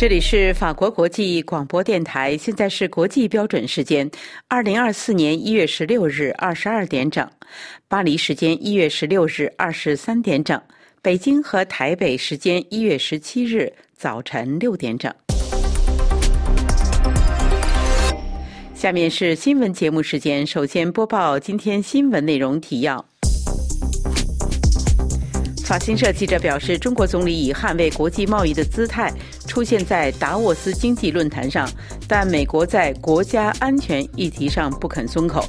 [0.00, 4.10] 这里是法国国际广播电台，现在是国际标准时间
[4.48, 7.30] 二零二四年一月十六日二十二点整，
[7.86, 10.58] 巴黎时间一月十六日二十三点整，
[11.02, 15.12] 北京和台北时间一月十七日早晨六点整。
[18.72, 23.04] 下面是新闻节目时间，首先播报今天新闻内容提要。
[25.70, 29.08] 法新社记者表示，中国总理以捍卫国际贸易的姿态
[29.46, 31.70] 出现在达沃斯经济论坛上，
[32.08, 35.44] 但美国在国家安全议题上不肯松口。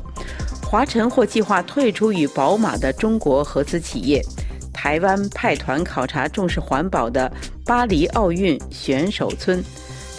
[0.61, 4.23] 华晨或计划退出与宝马的中国合资企业。
[4.71, 7.31] 台湾派团考察重视环保的
[7.65, 9.59] 巴黎奥运选手村。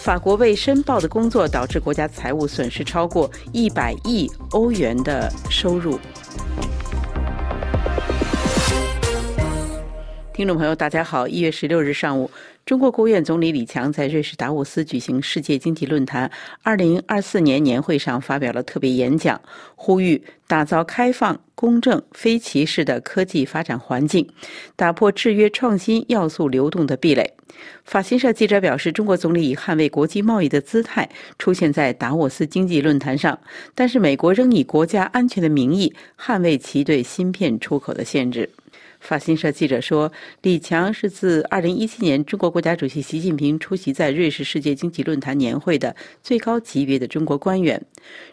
[0.01, 5.97] 法国未申报的工作导致国家财务损失超过一百亿欧元的收入。
[10.33, 11.27] 听众朋友，大家好！
[11.27, 12.29] 一月十六日上午，
[12.65, 16.29] 中国国务院总理李强在瑞士达沃斯举行世界经济论坛
[16.63, 19.39] 二零二四年年会上发表了特别演讲，
[19.75, 24.27] 呼吁打造开放、公正、非歧视的科技发展环境，
[24.75, 27.31] 打破制约创新要素流动的壁垒。
[27.85, 33.39] 法新社记者表示，中国总理以捍卫国际贸易的姿态出现在达沃斯经济论坛上，
[33.75, 38.49] 但是美国仍以国家安全的名义捍卫其对芯片出口的限制。
[39.03, 40.09] 法新社记者说，
[40.43, 47.85] 李强是自2017年中国国家主席习近平出席在瑞士世界经济论坛年会的最高级别的中国官员。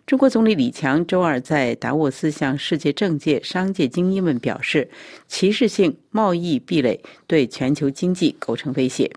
[0.07, 4.89] 中国总理李强周二在达沃斯向世界政界、商界精英们表示，
[5.27, 9.11] 歧视性贸易壁垒对全球经济构成威胁。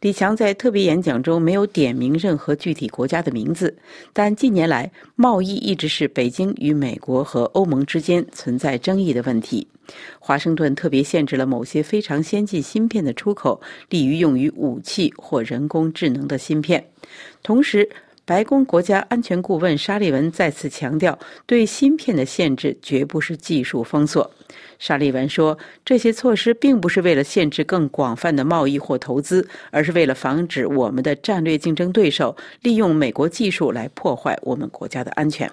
[0.00, 3.76] 李强在特别演讲中没有点名任何具体国家的名字，
[4.12, 9.66] 但近年来贸易一直是北京与美国和欧盟之间存在争议的问题。
[10.20, 16.84] 华盛顿特别限制了某些非常先进芯片的出口，利于用于武器或人工智能的芯片。
[17.42, 17.88] 同时，
[18.24, 24.30] 白宫国家安全顾问沙利文再次强调，对芯片的限制绝不是技术封锁。
[24.78, 35.50] 沙利文说，这些措施并不是为了限制更广泛的贸易或投资，而是为了防止我们的战略竞争对手利用美国技术来破坏我们国家的安全。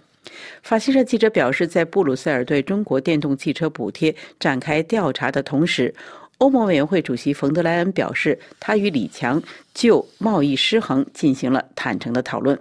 [0.64, 5.94] 法新社记者表示，在布鲁塞尔对中国电动汽车补贴展开调查的同时，
[6.40, 9.42] 欧盟委员会主席冯德莱恩表示，他与李强
[9.74, 12.60] 就贸易失衡进行了坦诚的讨论。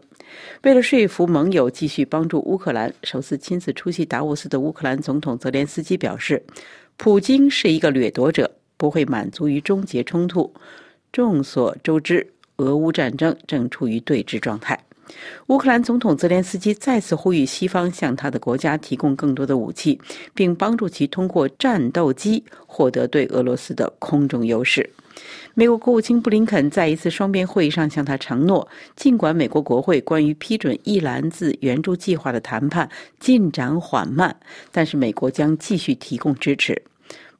[0.62, 6.43] 为了说服盟友继续帮助乌克兰，首次亲自出席达沃斯的乌克兰总统泽连斯基表示，
[6.97, 10.53] 普京是一个掠夺者，不会满足于终结冲突。
[11.13, 12.27] 众所周知，
[12.57, 14.79] 俄乌战争正处于对峙状态。
[15.49, 20.01] 乌克兰总统泽连斯基再次呼吁西方向他的国家提供更多的武器，
[20.34, 24.89] 并帮助其通过战斗机获得对俄罗斯的空中优势。
[25.56, 28.66] 美国国务卿布林肯在一次双边会议上向他承诺，
[28.97, 34.34] 尽管美国国会关于批准一篮子援助计划的谈判进展缓慢，
[34.72, 36.82] 但是美国将继续提供支持。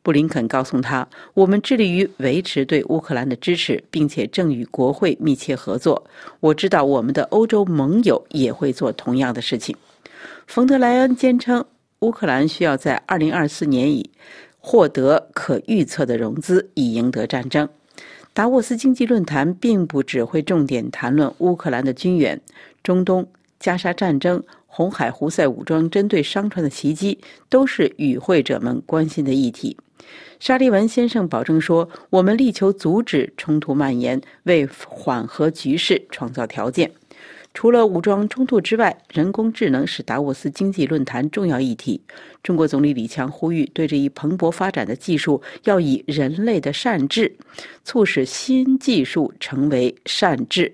[0.01, 6.01] 布林肯告诉他：“我们致力于维持对乌克兰的支持，并且正与国会密切合作。
[6.39, 9.75] 我知道我们的欧洲盟友也会做同样的事情。”
[10.47, 11.65] 冯德莱恩坚称，
[12.01, 14.09] 乌克兰需要在2024年以
[14.61, 17.69] 获得可预测的融资，以赢得战争。
[18.35, 22.41] 达沃斯经济论坛并不只会重点谈论乌克兰的军援、
[22.83, 23.29] 中东、
[23.61, 24.43] 加沙战争。
[24.67, 27.17] 红海胡塞武装针对商船的袭击
[27.49, 29.77] 都是与会者们关心的议题。
[30.41, 36.91] 沙利文先生保证说：“我们力求阻止冲突蔓延，为缓和局势创造条件。
[37.55, 42.01] 除了武装冲突之外，人工智能是达沃斯经济论坛重要议题。
[42.43, 47.33] 中国总理李强呼吁，对这一蓬勃发展的技术，要以人类的善治，
[47.85, 50.71] 促使新技术成为善治。”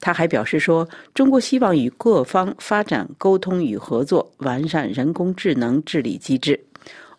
[0.00, 6.58] 他还表示说，中国希望与各方发展沟通与合作，完善人工智能治理机制。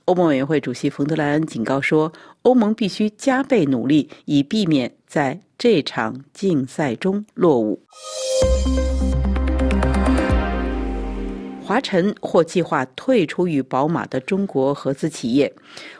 [0.05, 2.13] 欧盟委员会主席冯德莱恩警告说，
[2.43, 7.81] 欧盟必须加倍努力，以避免在这场竞赛中落伍。
[11.63, 15.51] 华晨或计划退出与宝马的中国合资企业。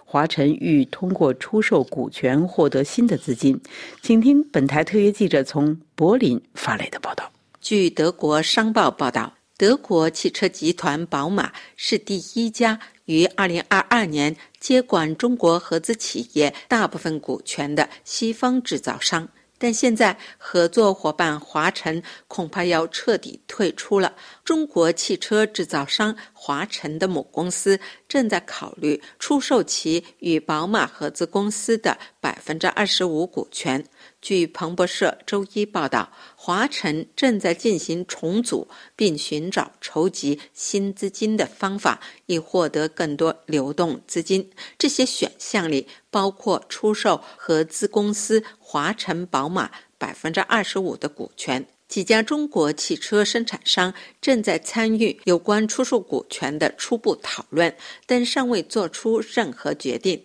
[0.06, 3.60] 华晨欲通过出售股权获得新的资金，
[4.04, 7.28] 请听本台特约记者从柏林发来的报道。
[7.60, 24.16] 据德国商报报道，德国汽车集团宝马是第一家于2022年接管中国合资企业大部分股权的西方制造商，但现在合作伙伴华晨恐怕要彻底退出了。
[24.44, 33.84] 中国汽车制造商华晨的母公司正在考虑出售其与宝马合资公司的百分之二十五股权。
[34.26, 44.50] 据彭博社周一报道，华晨正在进行重组，并寻找筹集新资金的方法，以获得更多流动资金。
[44.80, 49.70] 这些选项里包括出售合资公司华晨宝马
[50.00, 51.64] 百分之二十五的股权。
[51.88, 57.72] 几家中国汽车生产商正在参与有关出售股权的初步讨论，
[58.08, 60.20] 但尚未做出任何决定。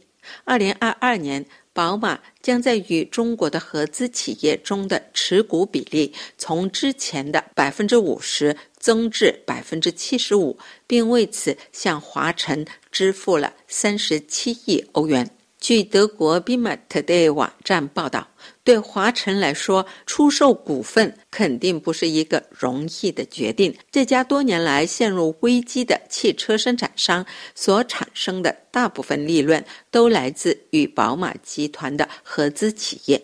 [0.45, 1.45] 二零二二年。
[1.81, 15.40] 宝马将在与中国的合资企业中的持股比例从之前的百分之五十增至百分之七十五，并为此向华晨支付了三十七亿欧元。
[15.61, 18.27] 据德国 b i m a Today 网站报道，
[18.65, 23.77] 对华晨来说，出售股份肯定不是一个容易的决定。
[23.93, 27.25] 这家多年来陷入危机的汽车生产商
[27.55, 33.23] 所产生的大部分利润，都来自与宝马集团的合资企业。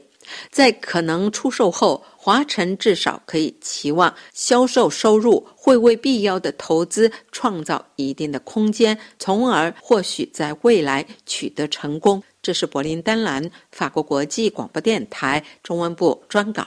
[0.51, 12.21] 在可能出售后，华晨至少可以期望销售收入会为必要的投资创造一定的空间，从而或许在未来取得成功。
[12.43, 16.67] 这是柏林丹兰法国国际广播电台中文部专稿。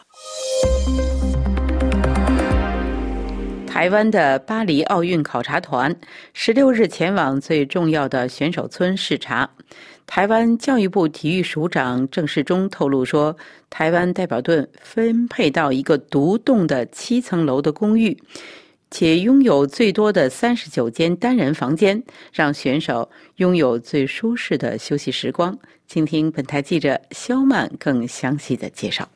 [3.79, 5.95] 台湾的巴黎奥运考察团
[6.33, 9.49] 十六日前往最重要的选手村视察。
[10.05, 13.33] 台湾教育部体育署长郑世忠透露说，
[13.69, 18.21] 台湾代表队分配到一个独栋的七层楼的公寓，
[18.91, 22.03] 且拥有最多的三十九间单人房间，
[22.33, 25.57] 让选手拥有最舒适的休息时光。
[25.87, 29.07] 请听本台记者肖曼更详细的介绍。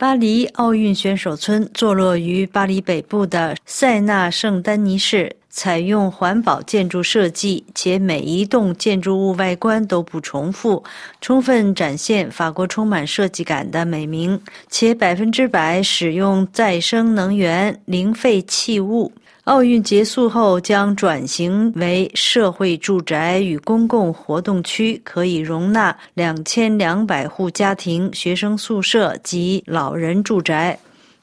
[0.00, 5.34] 巴黎奥运选手村坐落于巴黎北部的塞纳圣丹尼市。
[5.50, 10.84] 采用环保建筑设计，且每一栋建筑物外观都不重复，
[11.20, 19.10] 充分展现法国充满设计感的美名，且百分之百使用再生能源，零废弃物。
[19.48, 30.78] 奥运结束后将转型为社会住宅与公共活动区，可以容纳两千两百户家庭、学生宿舍及老人住宅。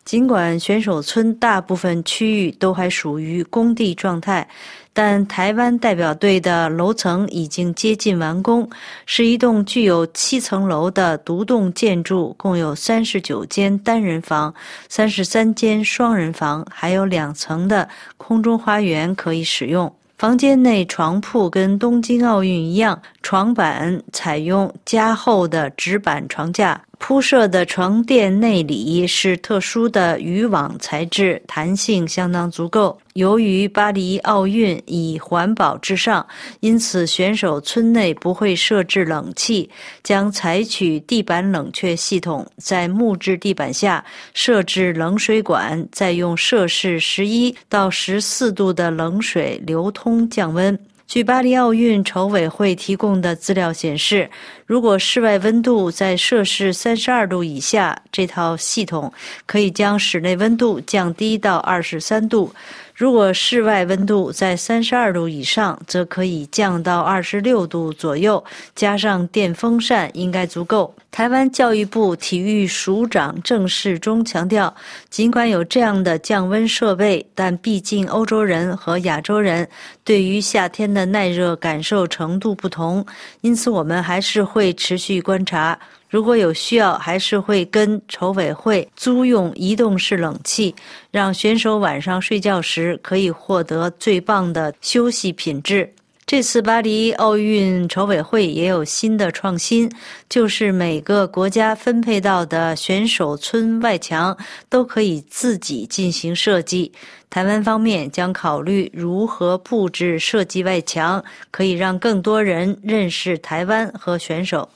[0.06, 4.48] 尽管选手村大部分区域都还属于工地状态，
[4.94, 8.70] 但台湾代表队的楼层已经接近完工，
[9.08, 14.54] 是一栋具有七层楼的独栋建筑，共有三十九间单人房、
[14.88, 19.92] 三十三间双人房，还有两层的空中花园可以使用。
[20.18, 26.80] 房间内床铺跟东京奥运一样，床板采用加厚的纸板床架。
[27.08, 32.98] 铺设的床垫内里是特殊的渔网材质，弹性相当足够。
[33.14, 36.26] 由于巴黎奥运以环保至上，
[36.62, 39.70] 因此选手村内不会设置冷气，
[40.02, 44.04] 将采取地板冷却系统，在木质地板下
[44.34, 50.76] 设置冷水管，再用摄氏十一到十四度的冷水流通降温。
[51.08, 54.28] 据巴黎奥运筹委会提供的资料显示，
[54.66, 59.14] 如果室外温度在摄氏三十二度以下，这套系统
[59.46, 62.52] 可以将室内温度降低到二十三度。
[62.96, 68.42] 如果室外温度在三十二度以上，则可以降到二十六度左右，
[68.74, 70.96] 加上电风扇应该足够。
[71.12, 74.74] 台湾教育部体育署长郑世忠强调，
[75.10, 79.68] 尽管有这样的降温设备，但毕竟欧洲人和亚洲人
[80.06, 83.06] 对于夏天的耐热感受程度不同，
[83.42, 85.78] 因此我们还是会持续观察。
[86.16, 90.74] 如果有需要，还是会跟筹委会租用移动式冷气，
[91.12, 95.94] 让选手晚上睡觉时可以获得最棒的休息品质。
[96.26, 99.92] 这次巴黎奥运筹委会也有新的创新，
[100.30, 104.36] 就是每个国家分配到的选手村外墙
[104.70, 106.90] 都可以自己进行设计。
[107.30, 114.70] 台湾方面将考虑如何布置设计外墙，可以让更多人认识台湾和选手。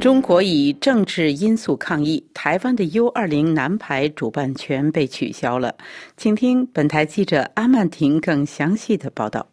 [0.00, 5.74] 中国以政治因素抗议，台湾的 U 二零男排主办权被取消了。
[6.16, 9.44] 请听本台记者阿曼婷更详细的报道。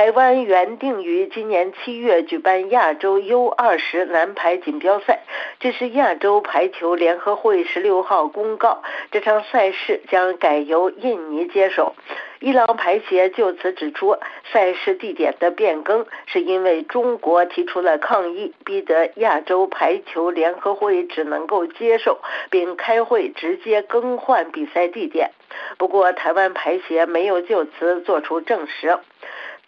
[0.00, 5.20] 台湾原定于今年七月举办亚洲 U 二十男排锦标赛，
[5.58, 11.94] 这是亚洲排球联合会十六号公告，这场赛事将改由印尼接手。
[12.38, 14.16] 伊朗排协就此指出，
[14.50, 25.32] 赛事地点的变更是因为中国提出了抗议，逼得亚洲排球联合会只能够接受并开会直接更换比赛地点。
[25.76, 28.98] 不过，台湾排协没有就此作出证实。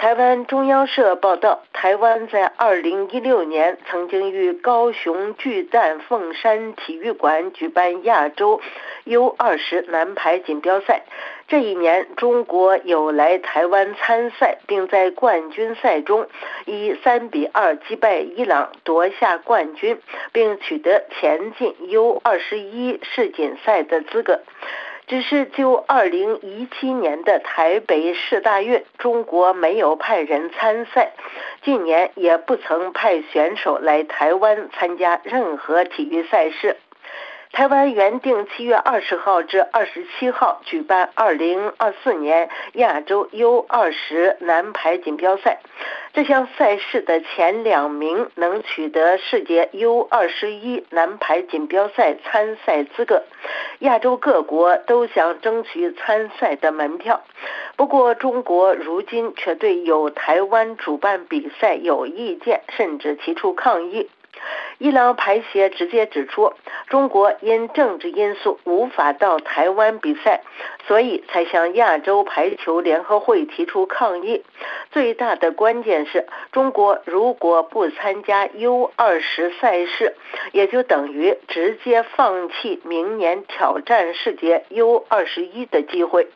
[0.02, 8.60] 台湾中央社报道，台湾在2016年曾经与高雄巨蛋凤山体育馆举办亚洲
[9.06, 11.04] U20 男排锦标赛。
[11.46, 16.26] 这一年，中国有来台湾参赛，并在冠军赛中
[16.66, 20.00] 以3比2击败伊朗夺下冠军，
[20.32, 24.40] 并取得前进 U21 世锦赛的资格。
[25.06, 31.12] 只是就二零一七年的台北市大运，中国没有派人参赛，
[31.62, 36.76] 近年也不曾派选手来台湾参加任何体育赛事。
[37.52, 45.60] 台湾原定七月二十号至二十七号举办二零二四年亚洲 U 二十男排锦标赛，
[46.14, 53.22] 这项赛事的前两名能取得世界 U 二十一男排锦标赛参赛资格。
[53.80, 57.20] 亚洲各国都想争取参赛的门票，
[57.76, 64.08] 不过中国如今却对有台湾主办比赛有意见，甚至提出抗议。
[64.78, 66.52] 伊朗排协直接指出，
[66.88, 70.42] 中国因政治因素无法到台湾比赛，
[70.86, 74.42] 所以才向亚洲排球联合会提出抗议。
[74.90, 80.16] 最大的关键是中国如果不参加 U 二十赛事，
[80.52, 86.28] 也就等于直接放弃明年挑战世界 U 二十一的机会。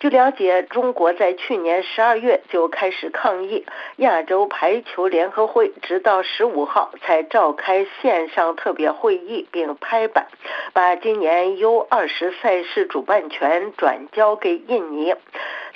[0.00, 3.66] 据了解，中国在去年十二月就开始抗议，
[3.96, 10.28] 亚洲排球联合会直到十五号才召开线上特别会议并拍板，
[10.72, 15.14] 把今年 U 二十赛事主办权转交给印尼，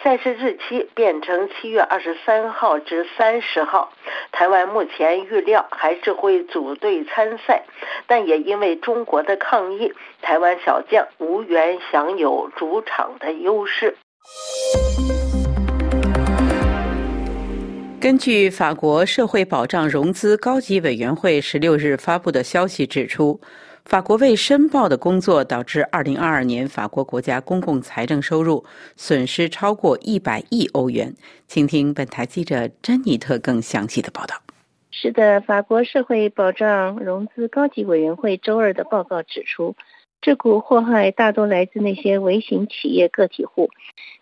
[0.02, 3.93] 赛事日期变成七月二十三号至三十号。
[4.33, 7.64] 台湾目前预料还是会组队参赛，
[8.07, 13.99] 但也因为中国的抗议，台湾小将无缘享有主场的优势。
[18.00, 23.40] 根据法国社会保障融资高级委员会十六日发布的消息指出，
[23.87, 28.62] 法国未申报的工作导致二零二二年法国国家公共财政收入
[28.97, 31.14] 损失超过一百亿欧元。
[31.47, 34.37] 请听本台记者珍妮特更详细的报道。
[34.90, 39.75] 是的，法国社会保障融资高级委员会周二的报告指出。
[40.25, 43.69] 这股祸害大多来自那些微型企业个体户，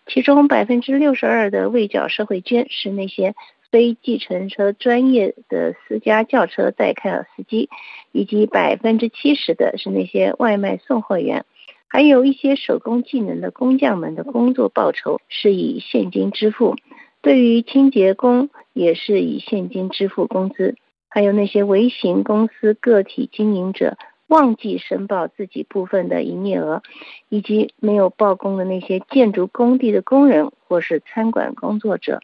[0.05, 3.35] 其中百分之六十二的未缴社会捐是那些
[3.71, 7.69] 非计程车专业的私家轿车代开尔司机，
[8.11, 11.45] 以及百分之七十的是那些外卖送货员，
[11.87, 16.75] 还有一些手工技能的工匠们的工作报酬是以现金支付，
[17.21, 20.75] 对于清洁工也是以现金支付工资，
[21.07, 23.95] 还有那些微型公司个体经营者。
[24.33, 26.81] 忘记申报自己部分的营业额，
[27.29, 32.19] 以及没有报工的那些建筑工地的工人或是餐馆工作者，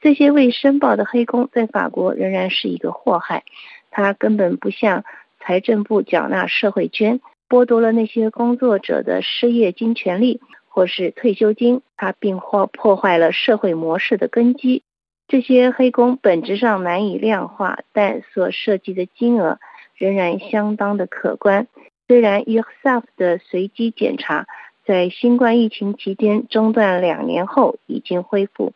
[0.00, 3.42] 这些未申报的黑工在法国仍然是一个祸害。
[3.90, 5.04] 他根本不向
[5.40, 11.82] 财政部缴纳社会捐，剥夺了那些工作者的失业金权利或是退休金。
[11.96, 14.84] 他并或破坏了社会模式的根基。
[15.26, 19.58] 这些黑工本质上难以量化，但所涉及的金额。
[20.00, 21.68] 仍然相当的可观。
[22.08, 24.46] 虽然 u s a f 的随机检查
[24.84, 28.72] 在新冠疫情期间中断两年后已经恢复，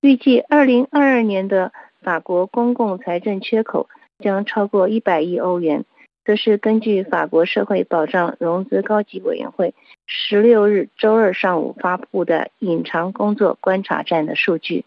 [0.00, 1.72] 预计2022年的
[2.02, 3.88] 法国公共财政缺口
[4.20, 5.84] 将超过100亿欧元。
[6.24, 9.74] 这是根据法国社会保障融资高级委员会
[10.30, 14.84] 16日周二上午发布的隐藏工作观察站的数据。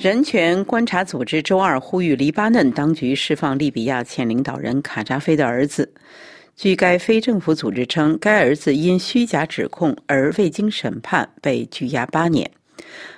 [0.00, 5.92] 人权观察组织周二呼吁黎巴嫩当局释放利比亚前领导人卡扎菲的儿子。
[6.56, 12.50] 据该非政府组织称，该儿子因虚假指控而未经审判被拘押八年。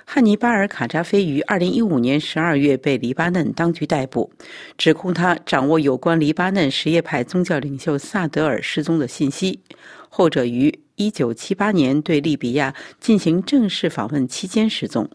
[0.03, 4.29] 汉尼巴尔·卡扎菲于2015年12月被黎巴嫩当局逮捕，
[4.77, 9.57] 指控他掌握有关黎巴嫩什叶派宗教领袖萨德尔失踪的信息。
[10.09, 15.09] 后者于1978年对利比亚进行正式访问期间失踪。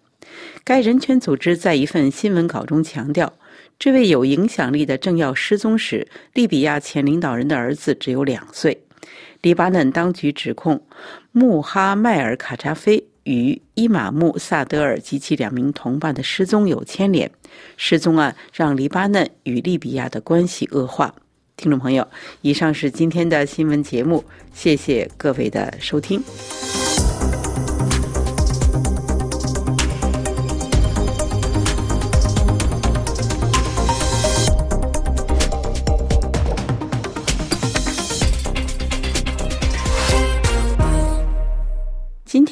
[0.65, 3.33] 该人权组织在一份新闻稿中强调，
[3.79, 8.83] 这位有影响力的政要失踪时，利比亚前领导人的儿子只有两岁。
[9.41, 10.83] 黎巴嫩当局指控
[11.33, 17.31] 穆哈迈尔·卡扎菲与伊玛目·萨德尔及其两名同伴的失踪有牵连。
[17.77, 21.15] 失踪案让黎巴嫩与利比亚的关系恶化。
[21.57, 22.07] 听众朋友，
[22.43, 26.23] 以上是今天的新闻节目，谢谢各位的收听。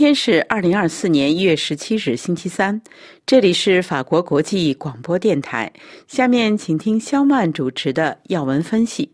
[0.06, 2.80] 天是二零二四年一月十七日，星期三。
[3.26, 5.72] 这里是法国国际广播电台。
[6.06, 9.10] 下面请听肖曼主持的要闻分析。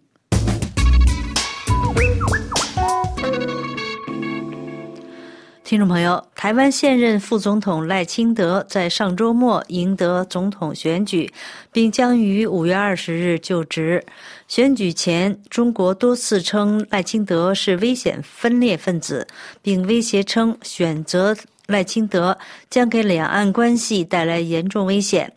[5.72, 11.32] 听众朋友，台湾现任副总统赖清德在上周末赢得总统选举，
[11.72, 14.04] 并将于五月二十日就职。
[14.48, 19.26] 选举前，中国多次称赖清德是危险分裂分子，
[19.62, 21.34] 并威胁称选择
[21.66, 22.36] 赖清德
[22.68, 25.32] 将给两岸关系带来严重危险。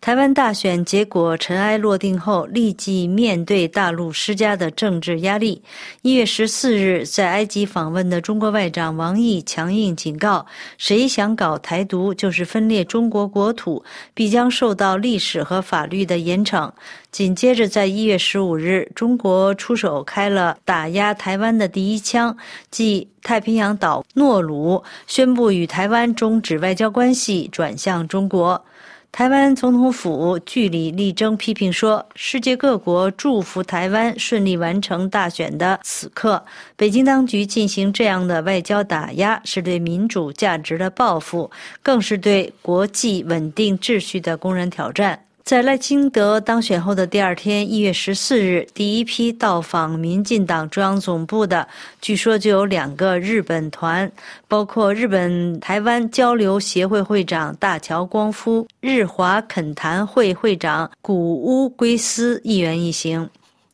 [0.00, 5.62] 台湾大选结果尘埃落定后，立即面对大陆施加的政治压力。
[6.00, 10.46] 一月十四日，在埃及访问的中国外长王毅强硬警告：
[10.78, 16.70] 谁想搞台独，就是分裂中国国土，必将受到历史和法律的严惩。
[17.12, 22.34] 紧接着，在一月十五日，中国出手开了打压台湾的第一枪，
[22.70, 28.64] 即太平洋岛诺鲁宣布与台湾终止外交关系，转向中国。
[29.12, 36.42] 台湾总统府据理力争，批评说，世界各国祝福台湾顺利完成大选的此刻，
[36.76, 41.50] 北京当局进行这样的外交打压，是对民主价值的报复，
[41.82, 45.20] 更是对国际稳定秩序的公然挑战。
[45.42, 51.66] 在赖清德当选后的第二天，一月十四日，第一批到访民进党中央总部的，
[52.00, 54.10] 据说就有两个日本团，
[54.46, 63.28] 包括日本台湾交流协会会长大桥光夫、日华恳谈会会长古屋圭司议员一行。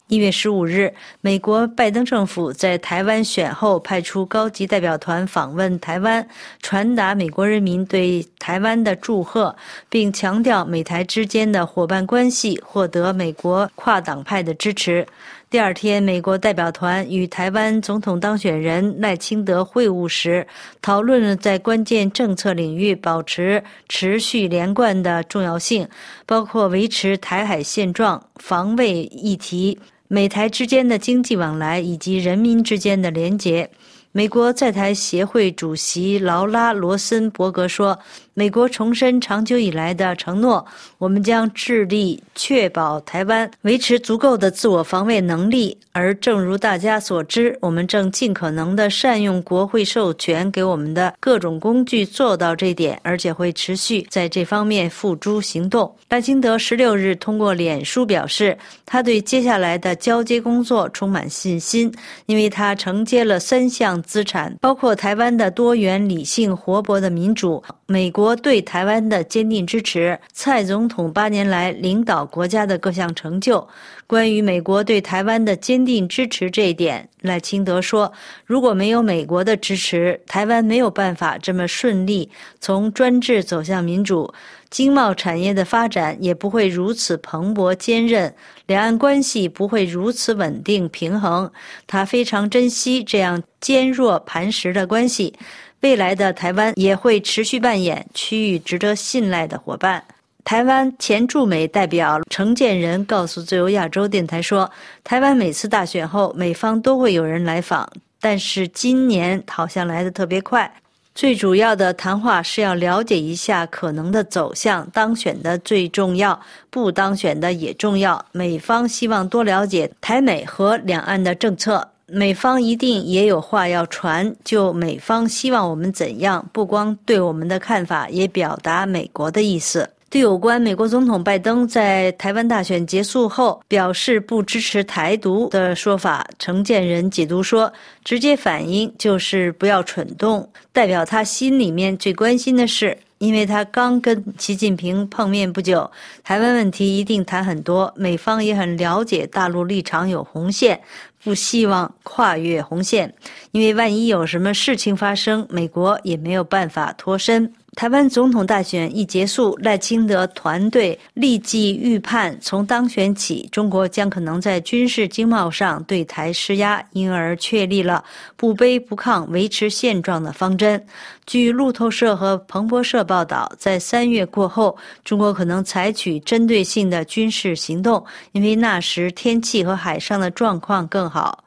[0.08, 6.24] 一月十五日，美国拜登政府在台湾选后派出高级代表团访问台湾，
[6.62, 9.56] 传达美国人民对台湾的祝贺，
[9.88, 15.04] 并强调美台之间的伙伴关系获得美国跨党派的支持。
[15.50, 20.46] 第二天，美国代表团与台湾总统当选人赖清德会晤时，
[20.80, 25.88] 讨论了在关键政策领域保持持续连贯的重要性，
[26.24, 29.76] 包括维持台海现状、防卫议题。
[30.06, 33.68] 美台之间的经济往来以及人民之间的连结。
[34.12, 37.98] 美国在台协会主席劳拉·罗森伯格说。
[38.38, 40.62] 美国重申长久以来的承诺，
[40.98, 45.74] 我们将致力确保台湾维持足够的自我防卫能力。
[45.92, 55.90] 而正如大家所知，我们正尽可能的善用国会授权给我们的各种工具做到这点，而且会持续在这方面付诸行动。
[56.10, 61.90] 赖清德十六日通过脸书表示，他对接下来的交接工作充满信心，
[62.26, 67.64] 因为他承接了三项资产，包括台湾的多元、理性、活泼的民主。
[67.88, 73.66] 美国对台湾的坚定支持，蔡总统八年来领导国家的各项成就。
[74.08, 78.12] 关于美国对台湾的坚定支持这一点，赖清德说
[78.44, 82.28] ：“如果没有美国的支持，台湾没有办法这么顺利
[82.60, 84.32] 从专制走向民主，
[84.68, 88.34] 经贸产业的发展也不会如此蓬勃坚韧，
[88.66, 91.48] 两岸关系不会如此稳定平衡。
[91.86, 95.32] 他非常珍惜这样坚若磐石的关系。”
[95.80, 100.02] 未来的台湾也会持续扮演区域值得信赖的伙伴。
[100.42, 104.70] 台湾前驻美代表程建仁告诉自由亚洲电台说
[105.02, 107.88] ：“台湾每次大选后，美方都会有人来访，
[108.20, 110.72] 但是今年好像来得特别快。
[111.16, 118.24] 最主要的谈话是要了解一下可能的走向，当选的最重要，不当选的也重要。
[118.32, 129.90] 美方希望多了解台美和两岸的政策。”美方一定也有话要传，就美方希望我们怎样，不光对我们的看法，也表达美国的意思。
[130.08, 137.72] 对有关美国总统拜登在台湾大选结束后表示不支持台独的说法，承建人解读说，
[138.04, 142.96] 直接反应就是不要蠢动，代表他心里面最关心的是。
[143.18, 145.90] 因为他刚跟习近平碰面不久，
[146.22, 150.78] 台湾问题一定谈很多，美方也很了解大陆立场有红线。
[151.26, 153.12] 不希望跨越红线，
[153.50, 157.52] 因为万一有什么事情发生，美国也没有办法脱身。
[157.74, 168.02] 台湾总统大选一结束，赖清德团队立即预判，从当选起，中国将可能在军事经贸上对台施压，因而确立了
[168.36, 170.82] 不卑不亢、维持现状的方针。
[171.26, 181.15] 据路透社和彭博社报道，在三月过后，中国可能采取针对性的军事行动，因为那时天气和海上的状况更好。
[181.16, 181.44] 好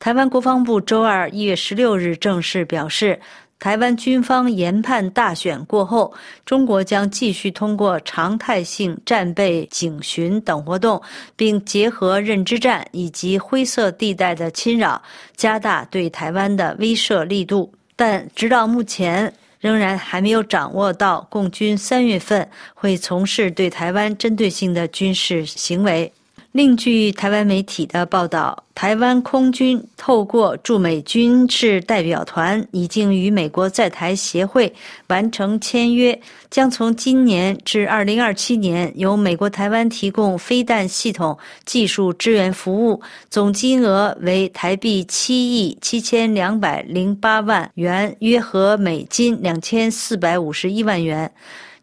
[0.00, 3.20] 台湾国防部周二一月十六日正式表示。
[3.60, 6.12] 台湾军方研判，大选过后，
[6.44, 11.00] 中国将继续通过常态性战备、警巡等活动，
[11.34, 15.00] 并结合认知战以及灰色地带的侵扰，
[15.34, 17.72] 加大对台湾的威慑力度。
[17.96, 26.12] 但直到目前，仍然还没有掌握到共军三月份会从事对台湾针对性的军事行为。
[26.54, 34.72] 另据台湾媒体的报道，台湾空军透过驻美军事代表团，已经与美国在台协会
[35.08, 36.16] 完成签约，
[36.50, 51.28] 将从今年至二零二七年由美国台湾提供飞弹系统技术支援服务，总金额为台币七亿七千两百零八万元，约合美金两千四百五十一万元。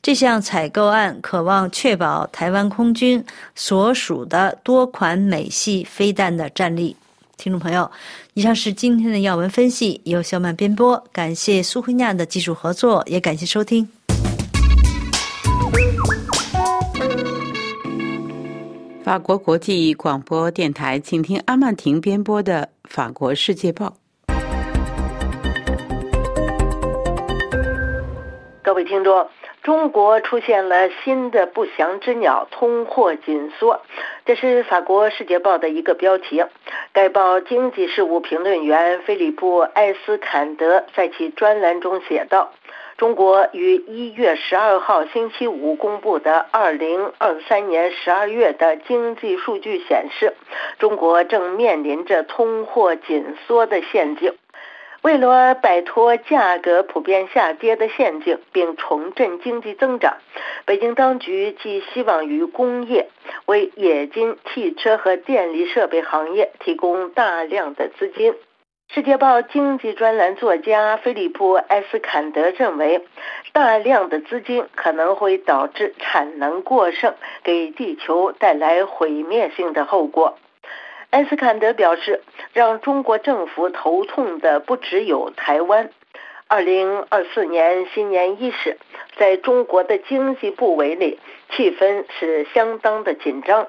[0.03, 6.95] 这项采购案渴望确保台湾空军所属的多款美系飞弹的战力。
[7.37, 7.89] 听众朋友，
[8.33, 10.97] 以上是今天的要闻分析，由小曼编播。
[11.11, 13.87] 感谢苏慧亚的技术合作，也感谢收听。
[19.03, 23.95] 法国国际广播电台，请听阿曼婷编播的《法国世界报》。
[28.63, 29.13] 各位听众。
[29.63, 33.79] 中国出现了新的不祥之鸟——通货紧缩，
[34.25, 36.43] 这是法国《世界报》的一个标题。
[36.93, 42.51] 该报经济事务评论员菲利普·埃斯坎德在其专栏中写道
[42.97, 50.33] ：“中国于一月十二号星期五公布的二零二三年十二月的经济数据显示，
[50.79, 54.33] 中国正面临着通货紧缩的陷阱。”
[55.01, 60.17] 为了摆脱价格普遍下跌的陷阱，并重振经济增长，
[60.65, 63.09] 北京当局寄希望于工业，
[63.47, 68.33] 为冶金、汽车和电力设备行业提供大量的资金。
[68.93, 73.07] 《世界报》经济专栏作家菲利普·埃斯坎德认为，
[73.53, 80.37] 大量的资金可能会导致产能过剩，给地球带来毁灭性的后果。
[81.11, 82.21] 埃斯坎德表示，
[82.53, 85.89] 让中国政府头痛的不只有台湾。
[86.47, 88.77] 二零二四年新年伊始，
[89.17, 91.19] 在中国的经济部委里，
[91.49, 93.67] 气氛是相当的紧张。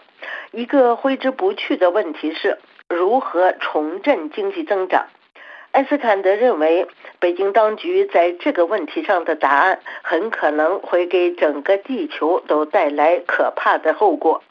[0.52, 5.06] 一个挥之不去的问题是如何重振经济增长。
[5.72, 6.86] 埃斯坎德认为，
[7.18, 14.44] 北京当局在这个问题上的答案，很可能会给整个地球都带来可怕的后果。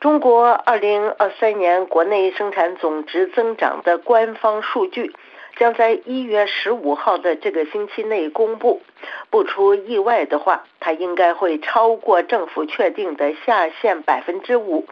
[0.00, 5.12] 中国二零二三年国内生产总值增长的官方数据
[5.56, 8.80] 将在一月十五号的这个星期内公布。
[9.28, 14.86] 不出意外的话，它应该会超过政府确定的下限百分之五，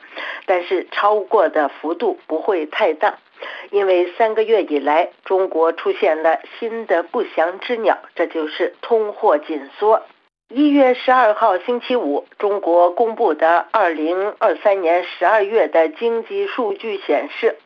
[0.45, 3.19] 但是超过的幅度不会太大，
[3.71, 10.03] 因为三个月以来，中国出现了新的不祥之鸟，这就是通货紧缩。
[10.55, 17.57] 一月十二号星期五，中国公布的二零二三年十二月的经济数据显示，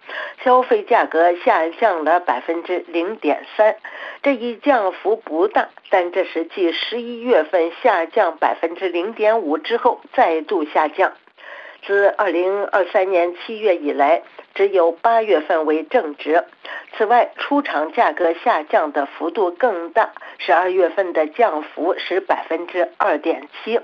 [0.42, 3.76] 消费价格下降了百分之零点三。
[4.22, 11.12] 这一降幅不大，但这是继十一月份下降百分之零点五之后再度下降。
[11.82, 14.22] 自二零二三年七月以来，
[14.54, 16.44] 只有八月份为正值。
[16.96, 23.80] 此外，出厂价格下降的幅度更大，十二月份的降幅是百分之二点七。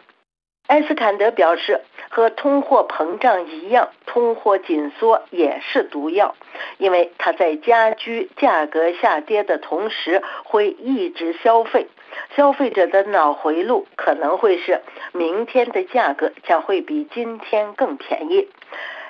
[0.66, 6.34] 埃斯坎德表示，和通货膨胀一样，通货紧缩也是毒药，
[6.78, 11.86] 因为它在加剧价格下跌的同时，会抑制消费。
[12.34, 14.80] 消费者的脑回路可能会是
[15.12, 18.48] 明天的价格将会比今天更便宜。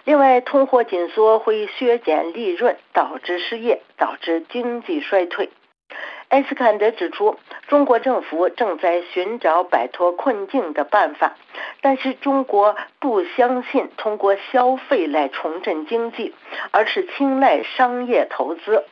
[0.05, 5.49] 另外，通货紧缩会削减利润，导致失业，导致经济衰退。
[6.29, 11.37] 埃斯坎德指出，中国政府正在寻找摆脱困境的办法，
[11.81, 16.35] 但是中国不相信通过消费来重振经济，
[16.73, 18.85] 而是青睐商业投资。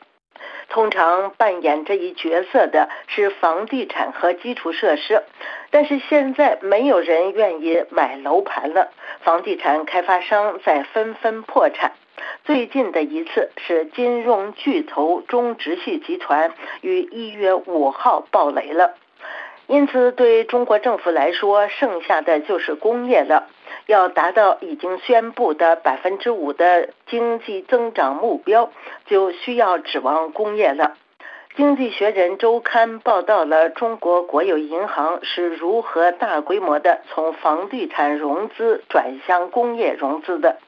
[0.68, 5.22] 通常扮演这一角色的是房地产和基础设施，
[5.70, 11.92] 但是现在没有人愿意买楼盘了，房地产开发商在纷纷破产。
[12.44, 18.94] 最近的一次是金融巨头中植系集团于一月五号爆雷了。
[19.66, 23.48] 因此，对中国政府来说，剩下的就是工业了。
[23.86, 28.70] 要达到已经宣布的百分之五的经济增长目标，
[29.06, 30.96] 就需要指望工业了。
[31.56, 40.58] 《经济学人》周刊报道了中国国有银行是如何大规模的从房地产融资转向工业融资的。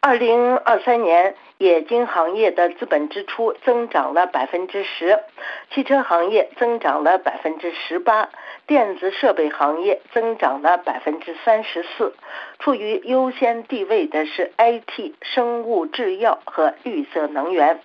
[0.00, 5.18] 二零二三年，冶金行业的资本支出增长了百分之十，
[5.70, 8.28] 汽车行业增长了百分之十八，
[8.66, 12.14] 电子设备行业增长了百分之三十四。
[12.60, 17.80] 处于优先地位的是 IT、生物制药和绿色能源。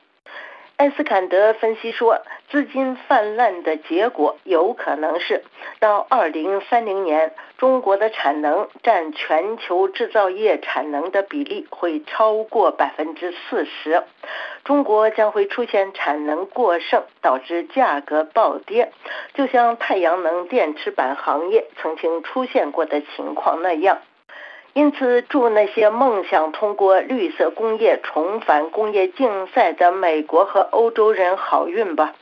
[0.83, 2.19] 艾斯坎德分析说，
[2.49, 5.41] 资金泛滥的结果有可能是，
[5.79, 14.03] 到二零三零年，中国的产能占全球制造业产能的比例会超过百分之四十，
[14.65, 18.91] 中国将会出现产能过剩，导致价格暴跌，
[19.35, 23.99] 就像太阳能电池板行业曾经出现过的情况那样。
[24.73, 32.15] 因此，祝那些梦想通过绿色工业重返工业竞赛的美国和欧洲人好运吧。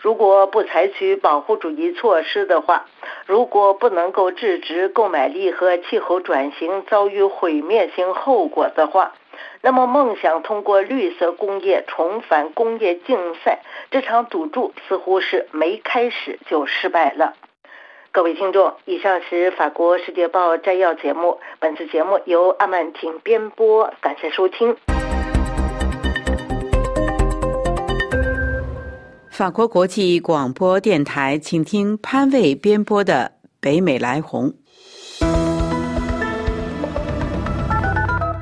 [0.00, 2.86] 如果不采取保护主义措施的话，
[3.26, 9.12] 如果不能够制止购买力和气候转型遭遇毁灭性后果的话，
[9.60, 13.58] 那么梦想通过绿色工业重返工业竞赛
[13.90, 17.34] 这场赌注似乎是没开始就失败了。
[18.12, 21.38] 各位听众，以上是法国《世界报》摘要节目。
[21.60, 24.76] 本次节目由阿曼婷编播，感谢收听。
[29.30, 34.50] 法国国际广播电台，请听潘卫编播的《北美来红》。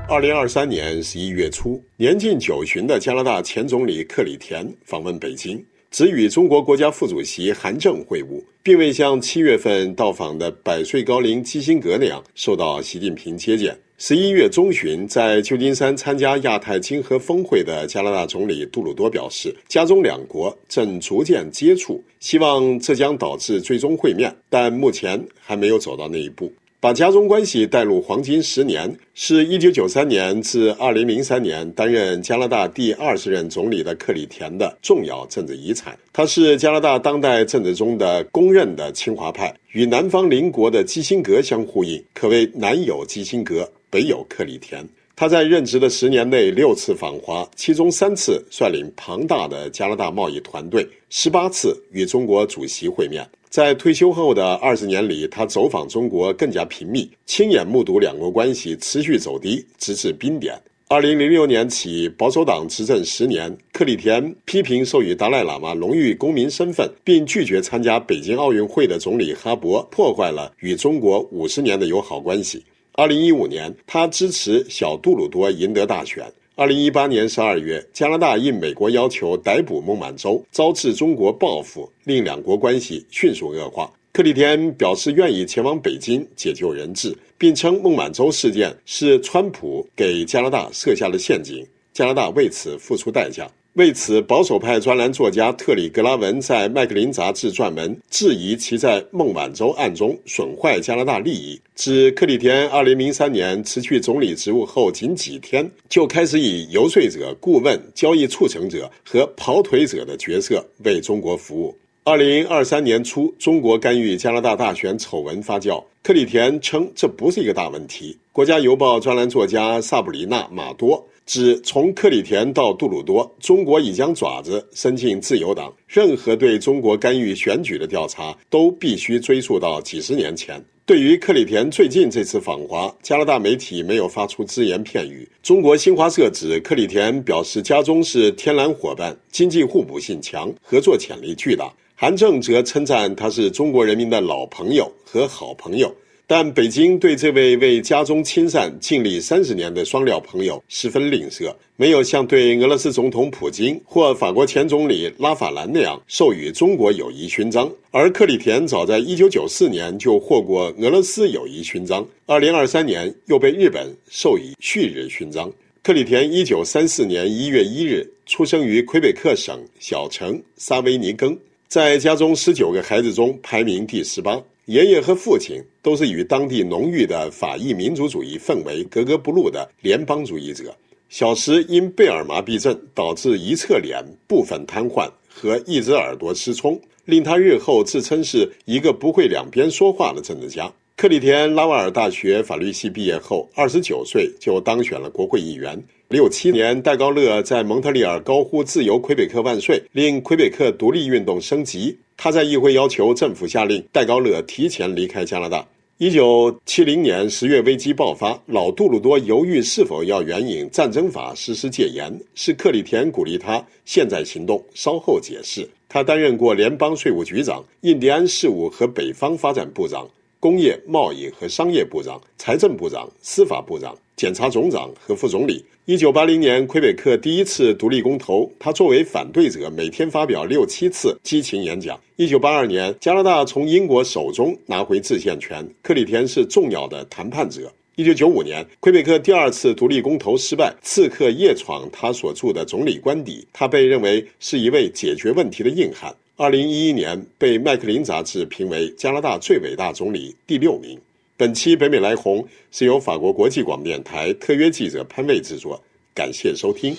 [0.08, 5.62] 二零二三年十一月初，年近九旬的加拿大前总理克里田访问北京。
[5.98, 13.76] 只与中国国家副主席韩正会晤，并未像七月份到访的百岁高龄基辛格那样受到习近平接见。
[13.96, 26.52] 十一月中旬，在旧金山参加亚太经合峰会的加拿大总理杜鲁多表示，加中两国正逐渐接触，希望这将导致最终会面，但目前还没有走到那一步。
[26.80, 35.98] 把家中关系带入黄金十年，是一九九三年至二零零三年担任加拿大第二十任总理的克里田的重要政治遗产。
[36.12, 44.88] 他是加拿大当代政治中的公认的清华派，与南方邻国的基辛格相呼应，可谓南有基辛格，北有克里田。
[45.16, 53.28] 他在任职的十年内六次访华，其中三次率领庞大的加拿大贸易团队，十八次与中国主席会面。
[53.48, 60.54] 在退休后的二十年里，他走访中国更加频密，亲眼目睹两国关系持续走低，直至冰点。
[60.90, 72.64] 二零零六年起，保守党执政十年，克里田批评授予达赖喇嘛荣誉公民身份并拒绝参加北京奥运会的总理哈勃，破坏了与中国五十年的友好关系。
[72.92, 76.24] 二零一五年，他支持小杜鲁多赢得大选。
[76.58, 83.88] 二零一八年十二月，加拿大应美国要求逮捕孟晚舟，招致中国报复，令两国关系迅速恶化。
[84.12, 93.48] 克里天表示愿意前往北京解救人质，并称孟晚舟事件是川普给加拿大设下的陷阱，加拿大为此付出代价。
[93.78, 101.60] 为此，保守派专栏作家特里格拉文在《麦克林》杂志撰文，质疑其在孟晚舟案中损坏加拿大利益。
[101.76, 111.72] 指克里田2003年辞去总理职务后，仅几天就开始以游说者、顾问、交易促成者和跑腿者的角色为中国服务。
[112.02, 118.12] 2023年初，中国干预加拿大大选丑闻发酵，克里田称这不是一个大问题。
[118.32, 121.06] 《国家邮报》专栏作家萨布里娜·马多。
[121.28, 125.70] 指从克里田到杜鲁多，中国已将爪子伸进自由党。
[125.86, 130.58] 任何对中国干预选举的调查都必须追溯到几十年前。
[130.86, 135.28] 对于克里田最近这次访华，加拿大媒体没有发出只言片语。
[135.42, 141.70] 中国新华社指克里田表示，家中是天然伙伴，经济互补性强，合作潜力巨大。
[141.94, 145.94] 韩正则称赞他是中国人民的老朋友和好朋友。
[146.30, 157.72] 但北京对这位为家中亲善尽力三十年的双料朋友十分吝啬，没有像对俄罗斯总统普京或法国前总理拉法兰那样授予中国友谊勋章。
[157.90, 165.50] 而克里田早在一九九四年就获过俄罗斯友谊勋章，二零二三年又被日本授予旭日勋章。
[165.82, 171.34] 克里田一九三四年一月一日出生于魁北克省小城沙维尼根，
[171.68, 174.38] 在家中十九个孩子中排名第十八。
[174.68, 180.76] 爷爷和父亲都是与当地浓郁的法裔民族主义氛围格格不入的联邦主义者。
[181.08, 190.70] 小时因贝尔麻痹症导致一侧脸部分瘫痪和一只耳朵失聪，令他日后自称是一个不会两边说话的政治家。
[191.00, 195.80] 克里田拉瓦尔大学法律系毕业后，二十九岁就当选了国会议员。
[196.08, 201.96] 六七年，戴高乐在蒙特利尔高呼“自由魁北克万岁”，令魁北克独立运动升级。
[202.16, 205.64] 他在议会要求政府下令戴高乐提前离开加拿大。
[205.98, 215.64] 一九七零年十月，危机爆发，老杜鲁多犹豫是否要援引战争法实施戒严，是克里田鼓励他现在行动，稍后解释。
[215.88, 220.04] 他担任过联邦税务局长、印第安事务和北方发展部长。
[220.40, 225.64] 工业、贸易和商业部长、财政部长、司法部长、检察总长和副总理。
[225.84, 231.98] 一九八零年，魁北克第一次独立公投，他作为反对者，每天发表六七次激情演讲。
[232.14, 237.72] 一九八二年，加拿大从英国手中拿回制宪权，克里田是重要的谈判者。
[237.96, 246.14] 一九九五年，魁北克第二次独立公投失败，刺客夜闯他所住的总理官邸，他被认为是一位解决问题的硬汉。
[246.40, 250.96] 二零一一年被《麦克林》杂志评为加拿大最伟大总理第六名。
[251.36, 255.82] 本期北美来红是由法国国际广播电台特约记者潘卫制作，
[256.14, 256.94] 感谢收听。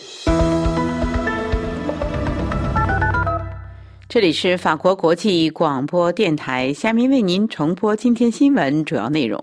[4.09, 9.41] 这里是法国国际广播电台，下面为您重播今天新闻主要内容。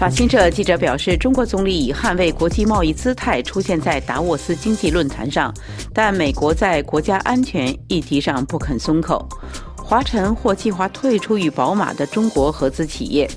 [0.00, 5.52] 法新社记者表示，中国总理以捍卫国际贸易姿态出现在达沃斯经济论坛上，
[5.92, 9.28] 但美国在国家安全议题上不肯松口。
[9.76, 13.30] 华晨或计划退出与宝马的中国合资企业。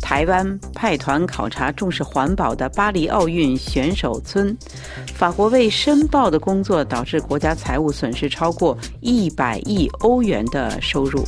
[0.00, 4.56] 台湾派团考察重视环保的巴黎奥运选手村。
[5.12, 11.22] 法国为申报的工作导致国家财务损失超过一百亿欧元的收入。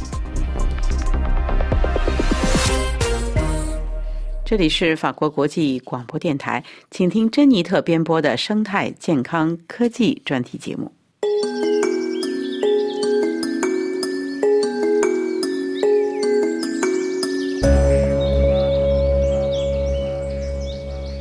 [4.48, 10.90] 这里是法国国际广播电台，请听珍妮特编播的生态健康科技专题节目。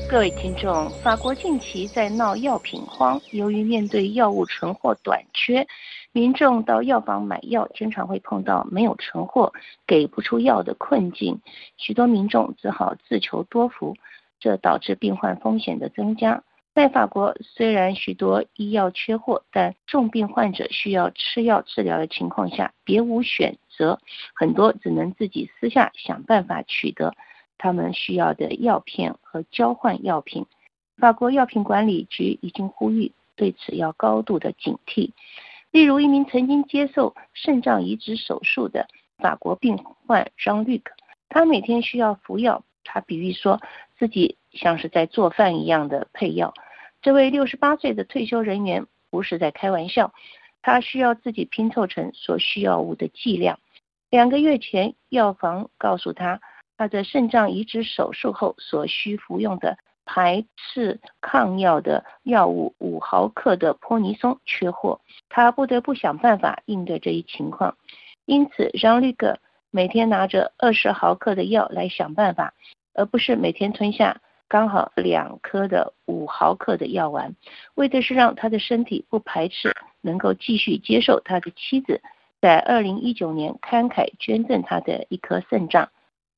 [0.10, 5.68] 各位听众，法国近期在闹药品荒，由于面对药物存货短缺。
[6.18, 9.54] 民众到药房买药，经常会碰到没有存货、
[9.86, 11.42] 给不出药的困境，
[11.78, 13.96] 许多民众只好自求多福，
[14.40, 16.44] 这导致病患风险的增加。
[16.74, 24.00] 在法国，虽然许多医药缺货，但重病患者需要吃药治疗的情况下，别无选择，
[24.34, 27.14] 很多只能自己私下想办法取得
[27.60, 30.48] 他们需要的药片和交换药品。
[30.98, 35.12] 法国药品管理局已经呼吁对此要高度的警惕。
[35.78, 38.88] 例如，一名曾经接受肾脏移植手术的
[39.20, 40.96] 法国病患张绿克，
[41.30, 42.64] 他每天需要服药。
[42.84, 43.62] 他比喻说
[44.00, 46.56] 自己像是在做饭一样的配药。
[47.04, 50.16] 这位六十八岁的退休人员不是在开玩笑，
[50.64, 53.60] 他需要自己拼凑成所需药物的剂量。
[54.10, 56.42] 两个月前，药房告诉他，
[56.76, 59.78] 他的肾脏移植手术后所需服用的。
[60.08, 67.78] 排斥抗药的药物五毫克的泼尼松缺货，他不得不想办法应对这一情况。
[68.26, 69.38] 因此，让绿格
[69.70, 72.54] 每天拿着二十毫克的药来想办法，
[72.94, 77.36] 而不是每天吞下刚好两颗的五毫克的药丸，
[77.76, 82.02] 为的是让他的身体不排斥，能够继续接受他的妻子
[82.40, 85.90] 在二零一九年慷慨捐赠他的一颗肾脏。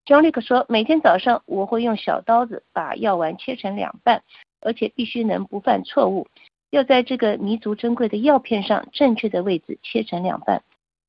[0.10, 4.24] 张立克说：“每天早上我会用小刀子把药丸切成两半，
[4.60, 6.26] 而且必须能不犯错误，
[6.72, 10.64] 要在这个弥足珍贵的药片上正确的位置切成两半。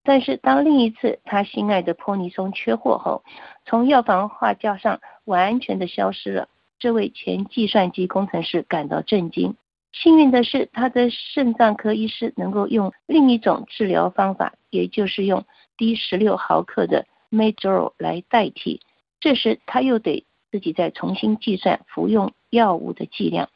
[0.04, 3.24] 但是当另一次他心爱的泼尼松缺货后，
[3.64, 6.48] 从药房画架上完全的消失了。
[6.78, 9.56] 这位前计算机工程师感到震惊。
[9.92, 15.46] 幸运的是，他的肾脏科医师能够用另一种治疗方法，也就是用
[15.78, 18.82] 低十六毫克的 m a j o r 来代替。”
[19.20, 23.50] 这时，他又得自己再重新计算服用药物的剂量。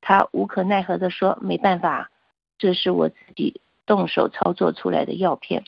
[0.00, 2.10] 他无可奈何地说：“没办法，
[2.58, 5.64] 这是我自己动手操作出来的药片。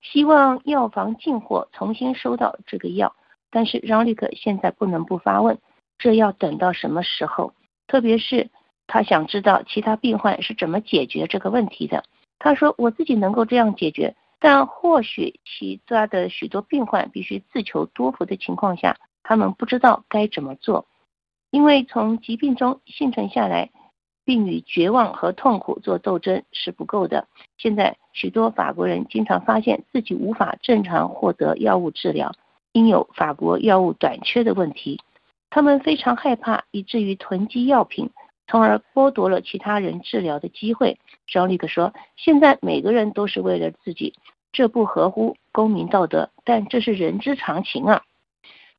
[0.00, 3.14] 希望药房进货，重新收到这个药。
[3.50, 5.58] 但是让利克现在不能不发问：
[5.98, 7.52] 这要等到什么时候？
[7.86, 8.48] 特别是
[8.86, 12.04] 他想知道其他病患是怎么解决这个问题的。
[12.38, 20.86] 他说：我自己能够这样解决。”但或许其他的许多病患必须自求多福的情况下，他们不知道该怎么做，
[21.50, 23.70] 因为从疾病中幸存下来，
[24.24, 27.26] 并与绝望和痛苦做斗争是不够的。
[27.56, 32.32] 现在许多法国人经常发现自己无法正常获得药物治疗，
[32.72, 35.00] 因有法国药物短缺的问题。
[35.50, 38.10] 他们非常害怕，以至于囤积药品，
[38.48, 40.98] 从而剥夺了其他人治疗的机会。
[41.26, 44.14] 张立克说：“现在每个人都是为了自己，
[44.50, 48.02] 这不合乎公民道德，但这是人之常情啊。”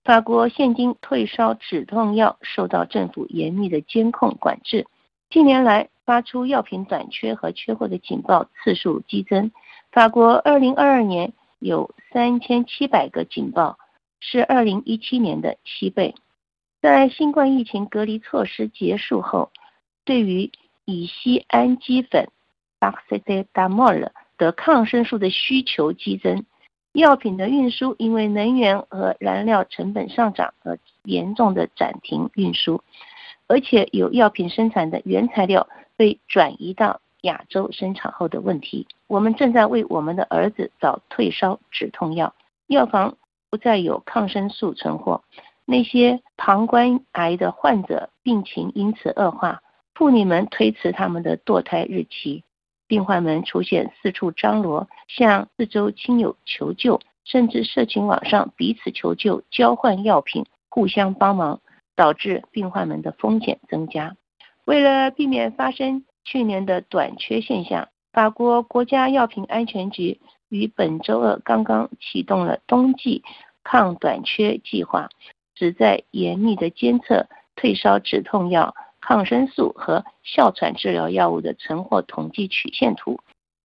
[0.04, 4.88] 法国现今退烧止痛药受到政府严密的监控管制，
[5.30, 9.52] 近年来发出药品短缺和缺货的警报次数激增。
[9.92, 13.78] 法国2022年有3700个警报，
[14.20, 16.16] 是2017年的七倍。
[16.82, 19.52] 在新冠疫情隔离措施结束后，
[20.10, 20.50] 对于
[20.86, 22.30] 乙酰氨基酚
[22.80, 26.46] （Paracetamol） 的抗生素的需求激增。
[26.94, 32.82] 药品的运输因为能源和燃料成本上涨而严重的暂停运输，
[33.46, 38.88] 而且有药品生产的原材料被转移到亚洲生产后的问题。
[39.06, 42.34] 我们正在为我们的儿子找退烧止痛药，
[42.66, 43.16] 药房
[43.52, 45.22] 不再有抗生素存货。
[45.66, 49.62] 那些膀胱癌的患者病情因此恶化，
[50.00, 52.46] 妇女们推迟他们的堕胎日期。
[52.88, 61.60] 病患们出现四处张罗，向四周亲友求救，甚至社群网上彼此求救、交换药品、互相帮忙，
[61.98, 64.16] 导致病患们的风险增加。
[64.64, 73.22] 为了避免发生去年的短缺现象，法国国家药品安全局于本周二刚刚启动了冬季
[73.66, 75.10] 抗短缺计划，
[75.56, 77.28] 旨在严密的监测
[77.58, 78.74] 退烧止痛药。
[79.10, 83.20] 抗生素和哮喘治疗药物的存货统计曲线图。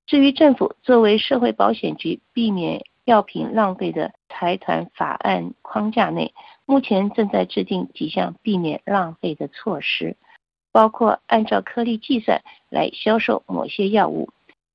[0.06, 6.32] 至于政府作为社会保险局避免药品浪费的财团法案框架内，
[6.64, 10.16] 目前正在制定几项避免浪费的措施，
[10.72, 12.40] 包括按照颗粒计算
[12.70, 14.30] 来销售某些药物，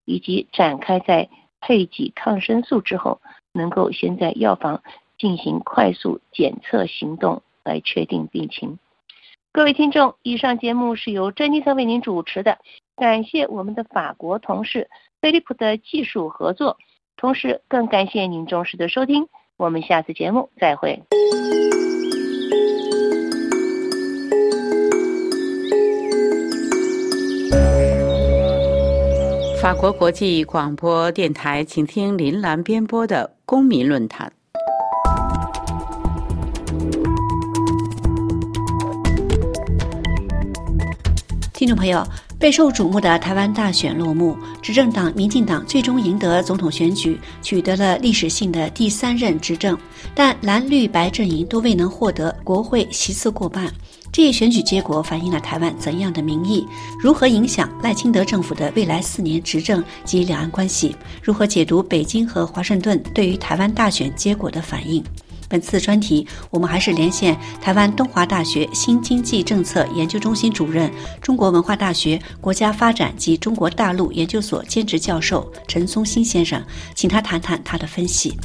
[0.05, 3.22] 以及展开在配给抗生素之后，
[3.53, 4.84] 能够先在药房
[5.17, 8.78] 进行快速检测行动来确定病情。
[9.60, 12.60] 各位听众，以上节目是由珍妮特为您主持的，
[12.95, 14.89] 感谢我们的法国同事
[15.20, 16.78] 菲利普的技术合作，
[17.18, 21.03] 同时更感谢您忠实的收听，我们下次节目再会。
[29.62, 34.32] 法国国际广播电台，请听林兰编播的公民论坛。
[41.60, 42.07] 听众朋友，
[42.39, 49.78] 备受瞩目的台湾大选落幕，执政党民进党最终赢得总统选举，取得了历史性的第三任执政，
[50.16, 53.70] 但蓝绿白阵营都未能获得国会席次过半。
[54.10, 56.66] 这一选举结果反映了台湾怎样的民意？
[56.97, 60.95] 如何影响赖清德政府的未来四年执政及两岸关系？
[61.22, 65.03] 如何解读北京和华盛顿对于台湾大选结果的反应？
[65.50, 70.89] 本次专题，我们还是连线台湾东华大学新经济政策研究中心主任、
[71.22, 78.38] 中国文化大学国家发展及中国大陆研究所兼职教授陈松兴先生，请他谈谈他的分析。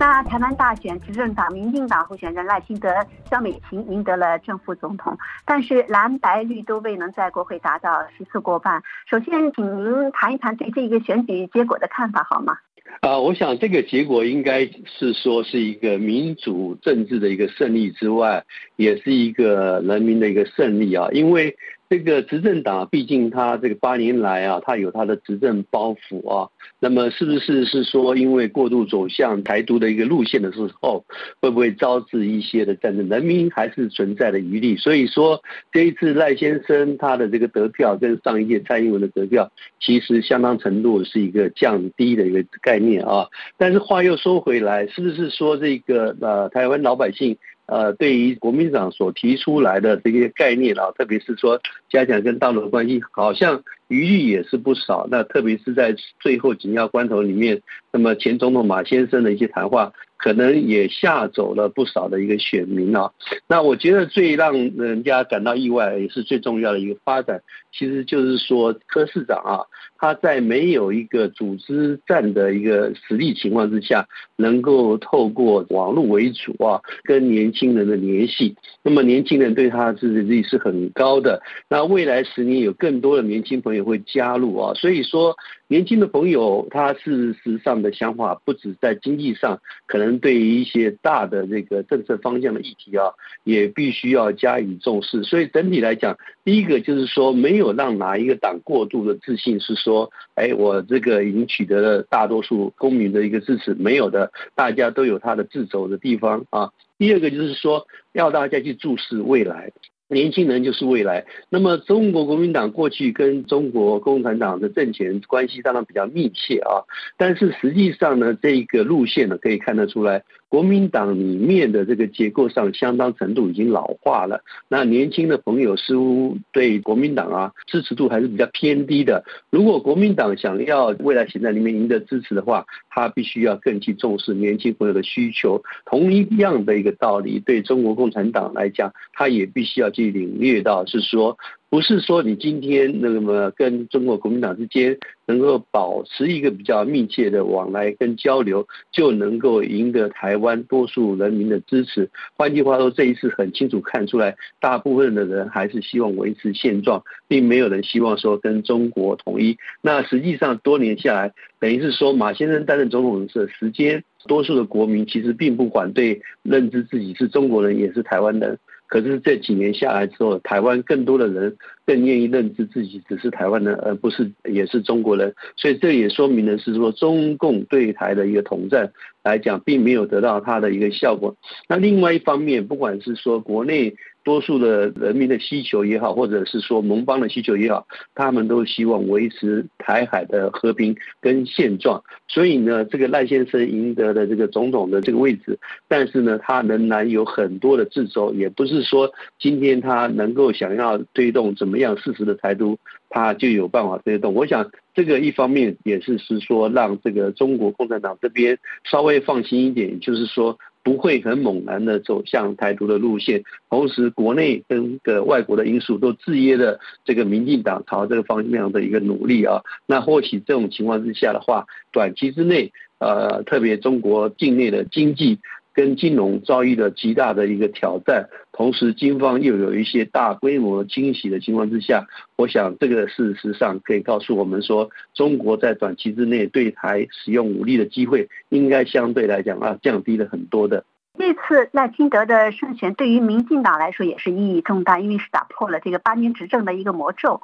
[0.00, 2.88] 那台湾大选，执政党民进党候选人赖清德、
[3.30, 8.82] 萧美琴赢得了正副总统，但是蓝白绿都未能在国会达到席次过半。
[9.10, 12.56] 首先，请您谈一谈对这个选举结果的看法，好吗？
[13.02, 18.42] 啊，我想这个结果应该是说是一个民主政治的一个胜利之外，
[18.76, 21.54] 也是一个人民的一个胜利啊，因为。
[21.90, 26.48] 这个执政党毕竟他这个八年来啊，他有他的执政包袱啊。
[26.78, 31.04] 那么是不是是说，因为过度走向台独的一个路线的时候，
[31.40, 33.08] 会不会招致一些的战争？
[33.08, 34.76] 人民还是存在的余力。
[34.76, 43.26] 所以说，这一次赖先生他的这个得票跟上一届蔡英文的得票，其实相当程度是一个降低的一个概念啊。
[43.58, 47.36] 但是话又说回来，是不是说这个呃台湾老百姓？
[47.70, 55.06] 呃，对于国民党所提出来的这些概念啊，特别是说加强跟大陆的关系，好像余力也是不少。
[55.08, 57.62] 那特别是在最后紧要关头里面，
[57.92, 59.92] 那么前总统马先生的一些谈话，
[60.22, 63.10] 可能也吓走了不少的一个选民啊。
[63.48, 67.40] 那我觉得最让人家感到意外，也是最重要的一个发展，
[67.72, 69.64] 其实就是说柯市长啊。
[70.02, 81.42] 他在没有一个组织战的一个实力情况之下，能够透过网络为主啊，跟年轻人的联系，那么年轻人对他的支持力是很高的。
[81.68, 85.36] 那未来十年有更多的年轻朋友会加入啊，所以说
[85.70, 93.12] 年轻的朋友他事实上的想法不止在经济上，可能对于一些大的这个政策方向的议题啊，
[93.44, 95.22] 也必须要加以重视。
[95.22, 106.72] 所以整体来讲，第一个就是说，没有让哪一个党过度的自信，是说，哎，我这个已经取得了大多数公民的一个支持，没有的，大家都有他的自走的地方啊。
[106.98, 109.70] 第二个就是说，要大家去注视未来。
[110.10, 111.24] 年轻人就是未来。
[111.48, 116.84] 那么，中国国民党过去跟中国共产党的政权关系当然比较密切啊，
[117.16, 120.22] 但是实际上呢，这个路线呢，可以看得出来。
[120.50, 129.24] 国民党里面的这个结构上相当程度已经老化了，那年轻的朋友似乎对国民党啊支持度还是比较偏低的。
[129.48, 135.62] 如果国民党想要未来选在里面赢得支持的话，他必须要更去重视年轻朋友的需求。
[135.86, 141.38] 同一样的一个道理，对中国共产党来讲，他也必须要去领略到，是说。
[141.70, 152.10] 不是说你今天那么跟中国国民党之间能够保持一个比较密切的往来跟交流，就能够赢得台湾多数人民的支持。
[152.36, 159.56] 换句话说，这一次很清楚看出来，大部分的人还是希望维持现状，并没有人希望说跟中国统一。
[159.80, 168.58] 那实际上多年下来，等于是说马先生担任总统的时间，多数的国民其实并不反对认知自己是中国人，也是台湾人。
[168.90, 175.32] 可是这几年下来之后，台湾更多的人更愿意认知自己只是台湾人，而不是也是中国人。
[175.56, 181.34] 所以这也说明了是说，中共对台的一个统战来讲，并没有得到它的一个效果。
[181.68, 183.94] 那另外一方面，不管是说国内。
[184.22, 192.02] 多数的人民的需求也好，或者是说盟邦的需求也好，他们都希望维持台海的和平跟现状。
[192.28, 195.58] 所以呢，这个赖先生赢得的这个总统的这个位置，
[195.88, 204.34] 但是呢，他仍然有很多的自州，也不是说今天他能够想要推动怎么样事实的台独，他就有办法推动。
[204.34, 210.58] 我想这个一方面也是是说让这个中国共产党这边稍微放心一点，就是说。
[210.82, 219.62] 不会很猛然的走向台独的路线，同时国内跟个外国的因素都制约了这个民进党朝这个方向的一个努力啊。
[219.86, 225.38] 那或许这种情况之下的话，短期之内，呃，特别中国境内的经济。
[225.72, 228.28] 跟金融遭遇了极大的一个挑战，
[228.60, 232.06] 同时军方又有一些大规模惊喜的情况之下，
[232.36, 240.84] 我想这个事实上可以告诉我们说，中国在短期之内对台使用武力的机会，应该相对来讲啊降低了很多的。
[241.18, 247.40] 这次赖清德的胜选对于民进党来说也是意义重大，因为是打破了这个八年执政的一个魔咒。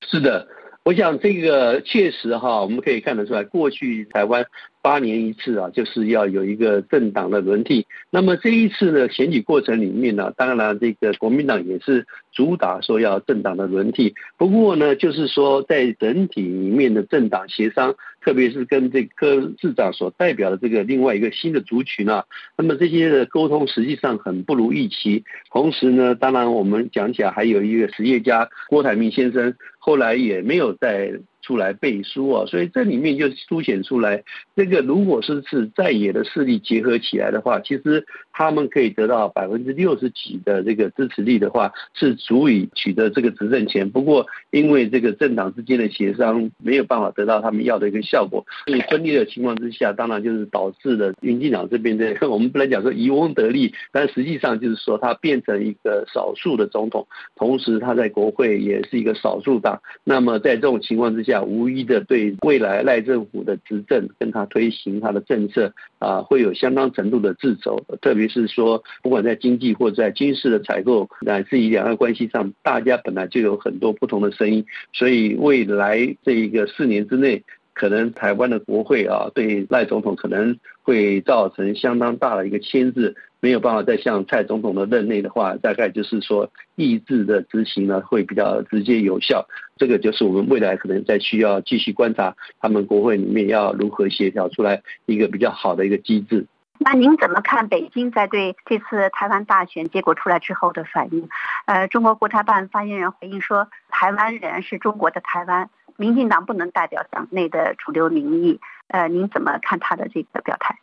[0.00, 0.48] 是的，
[0.86, 4.46] 我想这个确实哈，我们可以看得出来，过去台湾。
[4.82, 7.84] 八年一次啊，就是要有一个政党的轮替。
[8.08, 14.14] 那么这一次的选举过程里面呢，当然这个国民党也是主打说要政党的轮替。
[14.38, 22.24] 不过呢，就是说在整体里面的政党协商，特别是跟这个市长所代表的这个另外一个新的族群啊，
[22.56, 25.24] 那么这些的沟通实际上很不如预期。
[25.50, 29.52] 同时呢，当然我们讲起来还有一个实业家郭台铭先生，
[29.86, 31.12] 后来也没有在。
[31.46, 34.24] 出来背书啊，所以这里面就凸显出来，
[34.56, 43.88] 这个如果是是在野的势力结合起来的话，其实他们可以得到百分之六十几的这个支持力的话，是足以取得这个执政权。
[43.88, 59.80] 不过因为这个政党之间的协商没有办法得到他们要的一个效果，所以分裂的情况之下，当然就是导致了民进党这边的我们不能讲说渔翁得利，但实际上就是说他变成一个少数的总统，同时他在国会也是一个少数党。
[60.02, 77.42] 那么在这种情况之下，无疑的对未来赖政府的执政跟他推行他的政策啊，会有相当程度的自走，特别是说，不管在经济或在军事的采购，乃至于两岸关系上，大家本来就有很多不同的声音，所以未来这一个四年之内。
[77.78, 83.14] 可能台湾的国会啊，对赖总统可能会造成相当大的一个牵制，
[83.46, 89.46] 没有办法再像蔡总统的任内的话，大概就是说意志的执行呢会比较直接有效。
[89.76, 96.44] 这个就是我们未来可能在需要继续观察他们国会里面要如何协调出来一个比较好的一个机制。
[96.78, 101.28] 那您怎么看北京在对这次台湾大选结果出来之后的反应？
[101.66, 105.70] 呃，中国国台办发言人回应说，台湾仍然是中国的台湾。
[105.96, 110.76] 民进党不能代表党内的主流民意，呃，您怎么看他的这个表态？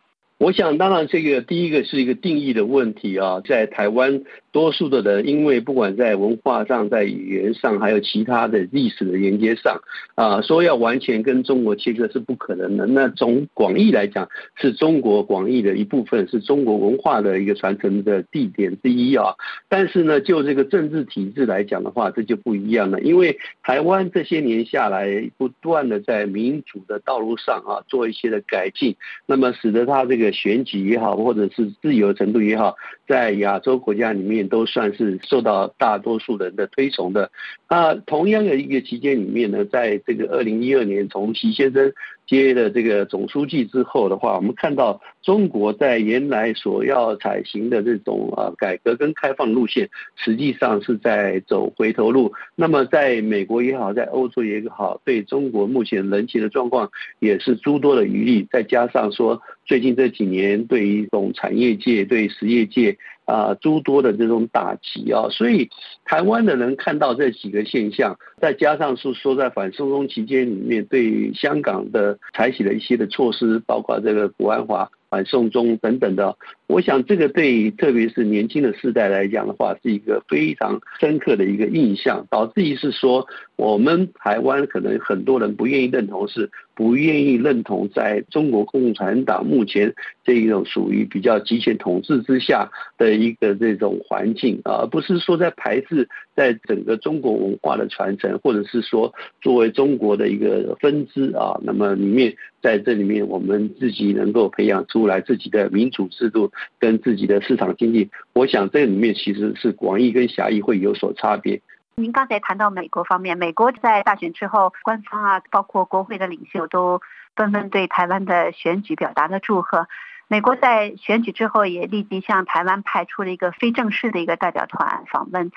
[0.43, 4.23] 我想，当然，这个第一个是一个定义的问题啊，在台湾。
[4.51, 9.81] 多数的人，因为不管在文化上、在语言上，还有其他的历史的连接上，
[10.13, 12.85] 啊，说要完全跟中国切割是不可能的。
[12.85, 19.33] 那从广义来讲，是中国广义的一部分，是中国文化的一个传承的地点之一啊。
[19.67, 23.01] 但是呢，就这个政治体制来讲的话，这就不一样了。
[23.01, 32.75] 因为台湾这些年下来，不断的在民主的道路上啊，做一些的改进，那么使得它这个选举也好，或者是自由程度也好，
[33.07, 34.33] 在亚洲国家里面。
[34.43, 37.31] 都算是受到大多数人的推崇的。
[37.69, 41.91] 那同样的一个期间里面呢，在这个二零一二年，从习先生
[42.25, 52.31] 接了这个总书记之后的话，我们看到中国在原来所要采行的这种啊改革跟开放路线，实际上是在走回头路。
[52.55, 58.47] 那么在美国也好，在欧洲也好，对中国目前人情的状况也是诸多的余力。
[58.51, 62.97] 再加上说，最近这几年对于这种产业界、对实业界。
[63.25, 65.69] 啊，诸多的这种打击啊，所以
[66.05, 76.35] 台湾的人看到这几个现象，再加上是说在反送中期间里面对香港的采取了一些的措施，包括这个国安法、反送中等等的，
[76.73, 86.49] 我想这个对特别是年轻的世代来讲的话，是一个非常深刻的一个印象，导致于是说我们台湾可能很多人不愿意认同是。
[86.75, 89.93] 不愿意认同在中国共产党目前
[90.23, 111.61] 这一种属于比较集权统治之下的一个这种环境，而不是说在排斥在整个中国文化的传承，或者是说作为中国的一个分支啊，那么里面在这里面我们自己能够培养出来自己的民主制度跟自己的市场经济，我想这里面其实是广义跟狭义会有所差别。
[111.95, 117.01] 您刚才谈到美国方面，美国在大选之后，官方啊，包括国会的领袖都
[117.35, 119.87] 纷纷对台湾的选举表达了祝贺。
[120.27, 125.51] 美国在选举之后也立即向台湾派出了一个非正式的一个代表团访问。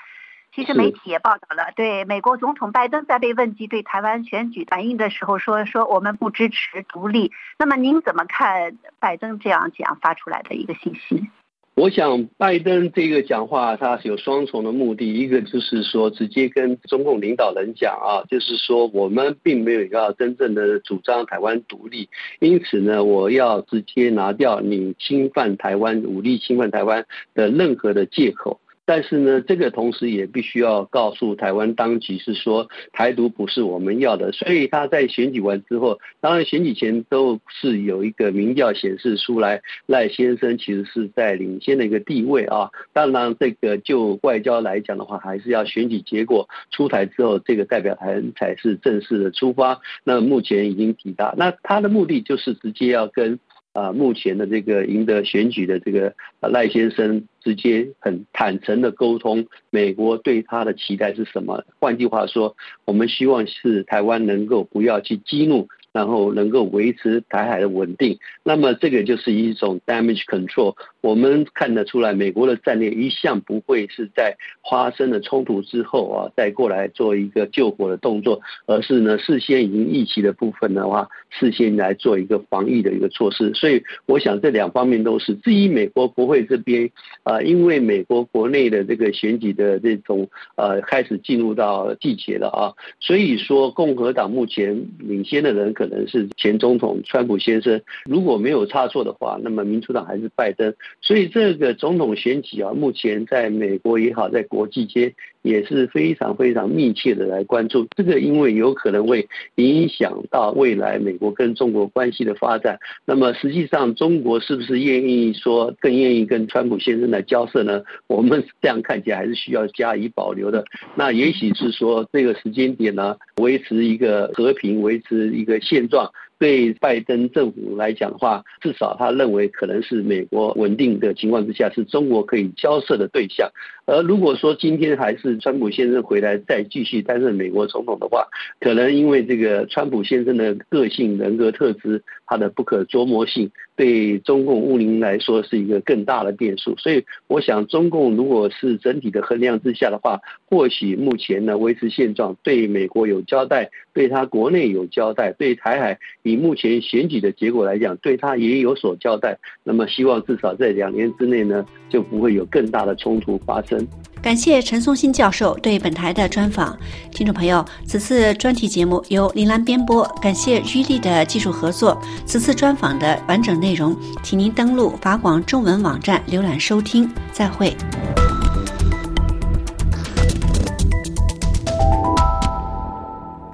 [0.57, 11.29] 其实媒体也报道了，对美国总统拜登在被问及对台湾选举反应的时候说：“说我们不支持独立。”那么您怎么看拜登这样讲发出来的一个信息？
[11.75, 15.13] 我想，拜登这个讲话，他是有双重的目的。
[15.13, 27.05] 一个就是说，直接跟中共领导人讲啊，就是说，我们并没有要真正的主张台湾独立，因此呢，我要直接拿掉你侵犯台湾、武力侵犯台湾
[27.35, 28.59] 的任何的借口。
[28.87, 34.31] 但是呢，这个同时也必须要告诉台湾当局是说，台独不是我们要的。
[34.31, 42.69] 所以他在选举完之后，当然选举前都是有一个民调显示出来，赖先生其实是在领先的一个地位啊。
[42.93, 49.81] 当然，这个就外交来讲的话，还是要选举结果出台之后，这个代表团才是正式的出发。
[50.05, 53.37] 那目前已经抵达，那他的目的就是直接要跟。
[53.77, 61.63] 啊，目前的这个赢得选举的这个赖先生，直接很坦诚的沟通，美国对他的期待是什么？
[61.79, 62.55] 换句话说，
[62.85, 65.67] 我们希望是台湾能够不要去激怒。
[65.93, 70.75] 然后能够维持台海的稳定，那么这个就是一种 damage control。
[71.07, 74.35] 我们看得出来，美国的战略一向不会是在
[74.69, 83.53] 发生了冲突之后啊，再过来做一个救火的动作，而是呢事先已经预期的部分的话，事先来做一个防疫的一个措施。
[83.53, 85.33] 所以我想这两方面都是。
[85.35, 86.89] 至于美国国会这边
[87.23, 90.27] 啊，因为美国国内的这个选举的这种
[90.57, 95.73] 呃开始进入到季节了啊，所以说共和党目前领先的人。
[95.73, 100.73] 可能是前总统川普先生，如果没有差错的话，那么民主党还是拜登。
[101.01, 107.87] 所以这个总统选举啊，目前在美国也好，在国际间也是非常非常密切的来关注。
[107.95, 112.77] 这个因为有可能会影响到未来美国跟中国关系的发展。
[113.05, 117.81] 那么实际上，中国是不是愿意说更愿意跟川普先生来交涉呢？
[118.07, 120.63] 我们这样看起来还是需要加以保留的。
[120.95, 125.87] 那也许是说这个时间点呢，维持一个和平，维持一个现。
[125.87, 133.49] 状对拜登政府来讲的话，至少他认为可能是美国稳定的情况之下，是中国可以交涉的对象。
[133.87, 138.27] 而如果说今天还是川普先生回来再继续担任美国总统的话，
[138.59, 146.75] 可能因为这个川普先生的个性人格特质，他的不可捉摸性，对中共乌林来说是一个更大的变数。
[146.77, 150.19] 所以，我想中共如果是整体的衡量之下的话，
[150.49, 159.39] 或许目前呢维持现状，对美国有交代，对他国内有交代，对台海以目前选举的结果来讲，对他也有所交代。
[159.63, 163.76] 那么，希望至少在两年之内呢，就不会有更大的冲突发生。
[164.21, 166.77] 感谢陈松新教授对本台的专访，
[167.11, 171.97] 听众朋友，此次专题节目由林兰编播，感谢玉丽的技术合作。
[172.25, 177.09] 此次专访的完整内容，请您登录法广中文网站浏览收听。
[177.31, 177.75] 再会。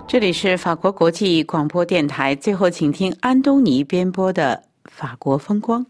[0.08, 5.86] 这里是法国国际广播电台，最后请听安东尼编播的《法国风光》。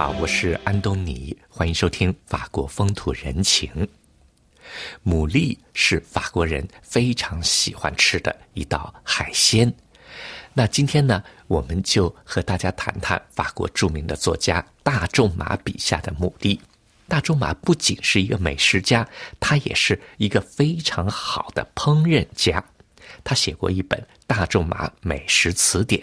[0.00, 3.70] 好，我是安东尼，欢迎收听《法国风土人情》。
[5.04, 9.70] 牡蛎是法国人非常喜欢吃的一道海鲜。
[10.54, 16.58] 那今天呢，我们就和大家谈谈法国著名的作家大仲马笔下的牡蛎。
[17.06, 19.06] 大仲马不仅是一个美食家，
[19.38, 22.64] 他也是一个非常好的烹饪家。
[23.22, 26.00] 他写过一本《大仲马美食词典》，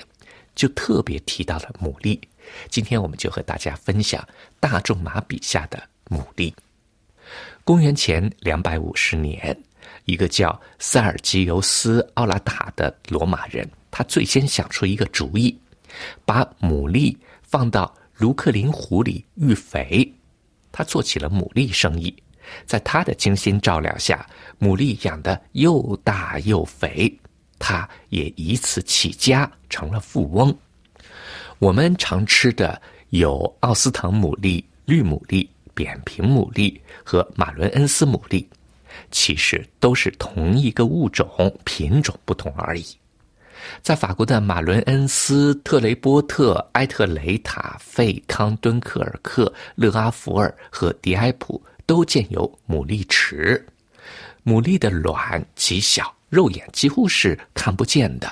[0.54, 2.22] 就特别提到了牡蛎。
[2.70, 4.26] 今天我们就和大家分享
[4.60, 6.54] 大仲马笔下的牡蛎。
[7.64, 9.58] 公元前两百五十年，
[10.06, 15.58] 一个叫塞尔吉尤斯·奥拉塔的罗马人，他最先想出一个主意，
[16.26, 20.10] 把牡蛎放到卢克林湖里育肥。
[20.72, 22.16] 他做起了牡蛎生意，
[22.66, 24.26] 在他的精心照料下，
[24.60, 27.14] 牡蛎养得又大又肥，
[27.60, 30.58] 他也以此起家，成了富翁。
[31.60, 32.80] 我们常吃的
[33.10, 38.46] 有奥斯滕牡蛎、绿牡蛎、扁平牡蛎和马伦恩斯牡蛎，
[39.10, 41.28] 其实都是同一个物种，
[41.64, 42.86] 品种不同而已。
[43.82, 53.66] 在法国的马伦恩斯、特雷波特、埃特雷塔、费康、敦克尔克、勒阿弗尔和迪埃普都建有牡蛎池。
[54.46, 58.32] 牡蛎的卵极小，肉眼几乎是看不见的。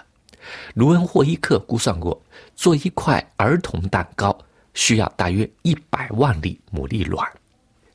[0.75, 2.21] 卢恩霍伊克估算过。
[2.55, 4.37] 做一块儿童蛋糕
[4.73, 7.27] 需要大约一百万粒牡蛎卵。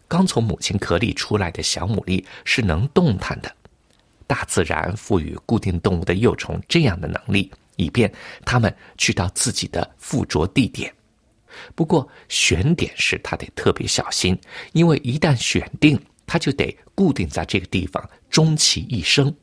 [0.07, 3.55] 刚从母亲壳里出来的小牡蛎是能动弹的。
[4.27, 8.13] 大自然赋予固定动物的幼虫这样的能力，以便
[8.45, 10.93] 它们去到自己的附着地点。
[11.75, 14.39] 不过选点时它得特别小心，
[14.73, 19.35] 因为一旦选定，它就得固定在这个地方，终其一生。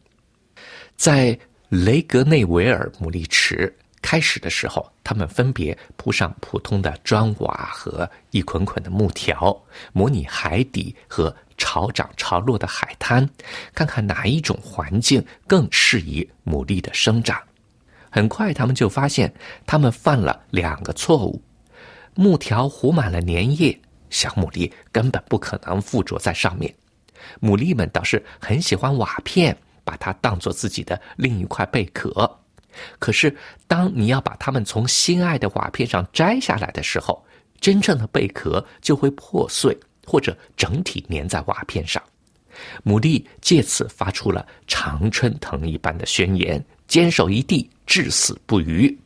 [0.96, 1.38] 在
[1.70, 3.76] 雷格内维尔牡蛎池。
[4.02, 9.60] 开始的时候，他们分别铺上普通的砖瓦和一捆捆的木条，
[9.92, 13.28] 模拟海底和潮涨潮落的海滩，
[13.74, 17.42] 看看哪一种环境更适宜牡蛎的生长。
[18.10, 19.34] 很快，他们就发现
[19.66, 21.42] 他们犯了两个错误：
[22.16, 23.78] 木条糊满了粘液，
[24.10, 26.72] 小牡蛎根本不可能附着在上面；
[27.42, 32.40] 牡蛎们倒是很喜欢瓦片，把它当做自己的另一块贝壳。
[33.00, 33.36] 可是，
[33.68, 37.24] 当你要把它们从心爱的瓦片上摘下来的时候，
[37.60, 42.02] 真正的贝壳就会破碎，或者整体粘在瓦片上。
[42.84, 48.98] 牡蛎借此发出了常春藤一般的宣言：“坚守一地，至死不渝。”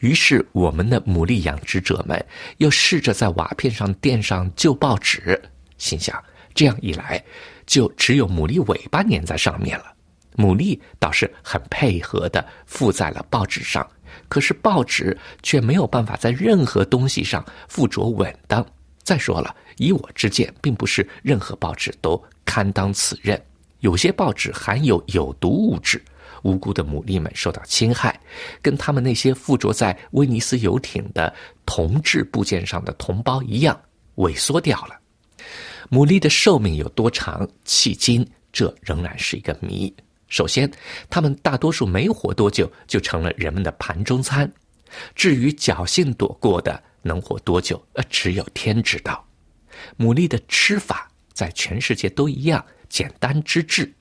[0.00, 2.22] 于是，我们的牡蛎养殖者们
[2.58, 5.42] 又试着在瓦片上垫上旧报纸，
[5.78, 6.22] 心想：
[6.54, 7.22] 这样一来，
[7.64, 9.95] 就只有牡蛎尾巴粘在上面了。
[10.36, 13.86] 牡蛎倒是很配合的附在了报纸上，
[14.28, 18.64] 可是报纸却没有办法在任何东西上附着稳当。
[19.02, 23.40] 再说了，以我之见，并不是任何报纸都堪当此任。
[23.80, 26.02] 有些报纸含有有毒物质，
[26.42, 28.18] 无辜的牡蛎们受到侵害，
[28.60, 31.32] 跟他们那些附着在威尼斯游艇的
[31.64, 33.80] 铜制部件上的同胞一样，
[34.16, 34.98] 萎缩掉了。
[35.88, 39.94] 牡蛎的寿命有多长，迄今这仍然是一个谜。
[40.28, 40.70] 首先，
[41.08, 44.50] 它们大多数没活多久就成了人们的盘中餐。
[45.14, 49.24] 至于侥幸躲过的能活多久，呃，只有天知道。
[49.98, 53.92] 牡蛎的吃法在全世界都一样，简单之至：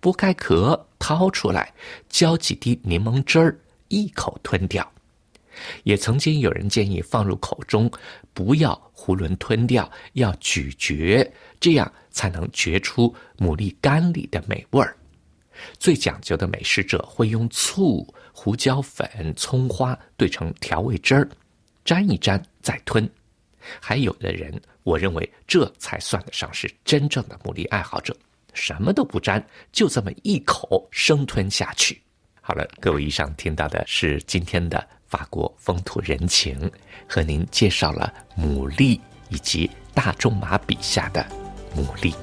[0.00, 1.72] 剥开壳，掏出来，
[2.08, 3.58] 浇几滴柠檬汁儿，
[3.88, 4.90] 一口吞掉。
[5.84, 7.90] 也曾经有人建议放入口中，
[8.32, 14.96] 不要囫囵吞掉，要咀嚼，这样才能嚼出牡蛎干里的美味儿。
[15.78, 21.28] 最讲究的美食者会用醋、胡椒粉、葱花兑成调味汁儿，
[21.84, 23.08] 沾一沾再吞。
[23.80, 28.16] 还有的人，我认为这才算得上是真正的牡蛎爱好者，
[28.54, 32.00] 什么都不沾，就这么一口生吞下去。
[32.40, 36.70] 好了，各位，以上听到的是今天的法国风土人情，
[37.06, 38.98] 和您介绍了牡蛎
[39.28, 41.24] 以及大仲马笔下的
[41.76, 42.14] 牡蛎。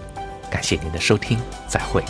[0.50, 2.04] 感谢您的收听，再会。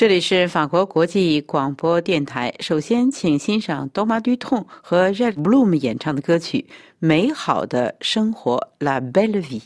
[0.00, 2.54] 这里是法国国际广播电台。
[2.60, 6.64] 首先，请欣赏 Doma Duton 和 Red Bloom 演唱的歌曲
[6.98, 9.60] 《美好的生活》（La Belle Vie）。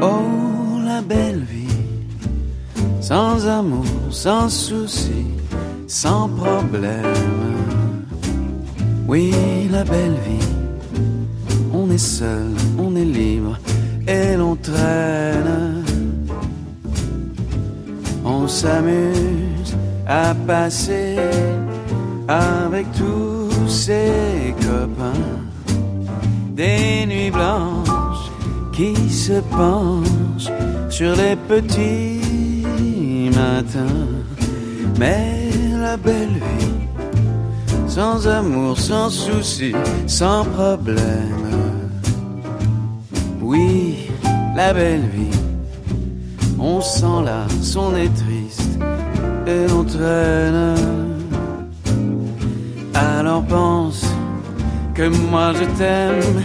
[0.00, 1.68] Oh, la belle vie,
[3.02, 5.26] sans amour, sans souci,
[5.86, 7.04] sans problème.
[9.06, 9.34] Oui,
[9.70, 10.42] la belle vie,
[11.70, 13.58] on est seul, on est libre
[14.06, 15.77] et l'on traîne
[18.40, 19.76] on s'amuse
[20.06, 21.16] à passer
[22.28, 25.26] avec tous ses copains
[26.50, 28.30] des nuits blanches
[28.72, 30.52] qui se penchent
[30.88, 34.06] sur les petits matins.
[34.98, 36.76] Mais la belle vie,
[37.86, 39.72] sans amour, sans souci,
[40.06, 41.46] sans problème.
[43.40, 44.10] Oui,
[44.56, 45.47] la belle vie
[46.58, 48.78] on sent là son est triste
[49.46, 50.74] et l'on traîne.
[52.94, 54.04] Alors pense
[54.94, 56.42] que moi je t'aime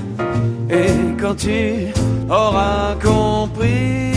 [0.69, 1.87] et quand tu
[2.29, 4.12] auras compris,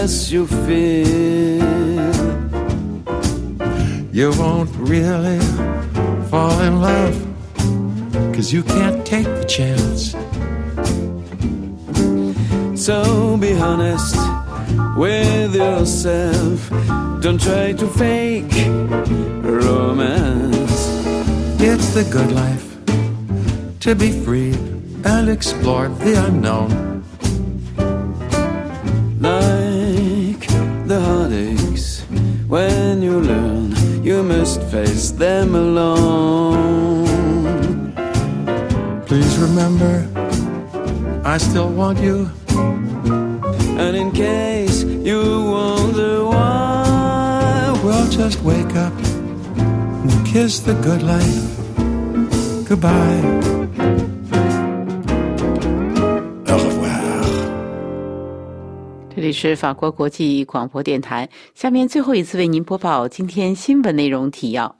[0.00, 1.60] sadness you feel.
[4.12, 5.40] You won't really
[6.30, 7.14] fall in love,
[8.34, 10.14] cause you can't take the chance.
[12.82, 14.16] So be honest
[14.96, 16.70] with yourself.
[17.20, 18.54] Don't try to fake
[19.42, 20.88] romance.
[21.60, 22.66] It's the good life
[23.80, 24.54] to be free
[25.04, 26.89] and explore the unknown.
[41.94, 42.30] Still want you.
[43.78, 51.58] And in case you wonder why, well, just wake up and kiss the good life
[52.68, 53.20] goodbye.
[56.46, 56.90] Au revoir.
[59.14, 61.28] 这里是法国国际广播电台。
[61.54, 64.76] 下面最后一次为您播报今天新闻内容提要。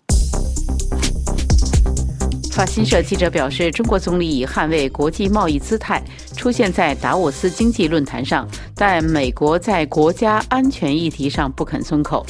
[2.61, 6.03] 法新社记者表示，中国总理以捍卫国际贸易姿态
[6.37, 12.27] 出现在达沃斯经济论坛上，但美国在国家安全议题上不肯松口。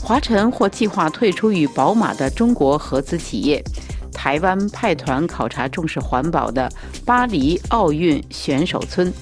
[0.00, 3.62] 华晨或计划退出与宝马的中国合资企业。
[4.14, 6.72] 台湾派团考察重视环保的
[7.04, 9.12] 巴黎奥运选手村。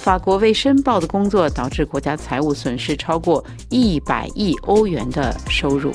[0.00, 5.92] 法国未申报的工作导致国家财务损失超过一百亿欧元的收入。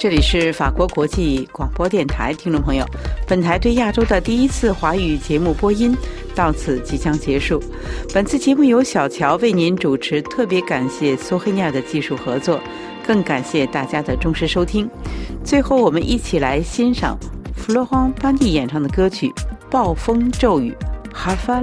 [0.00, 2.86] 这里是法国国际广播电台，听众朋友，
[3.28, 5.94] 本台对亚洲的第一次华语节目播音
[6.34, 7.62] 到此即将结束。
[8.10, 12.58] 本次节目由小乔为您主持，特别感谢苏黑尼亚的技术合作，
[13.06, 14.88] 更感谢大家的忠实收听。
[15.44, 17.14] 最后，我们一起来欣赏
[17.54, 19.28] 弗洛邦·班蒂演唱的歌曲
[19.70, 20.74] 《暴风骤雨》
[21.14, 21.62] 哈凡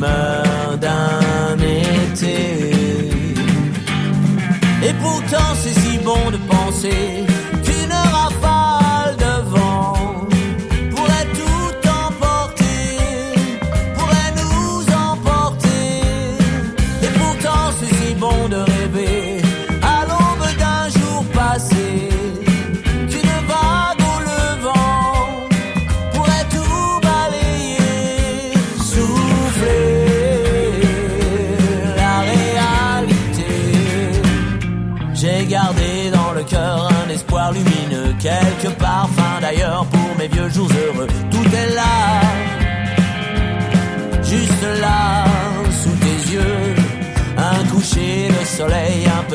[0.00, 2.70] d'un été.
[4.82, 7.29] Et pourtant c'est si bon de penser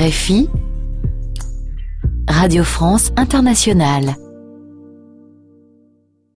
[0.00, 0.48] RFI,
[2.26, 4.29] Radio France Internationale.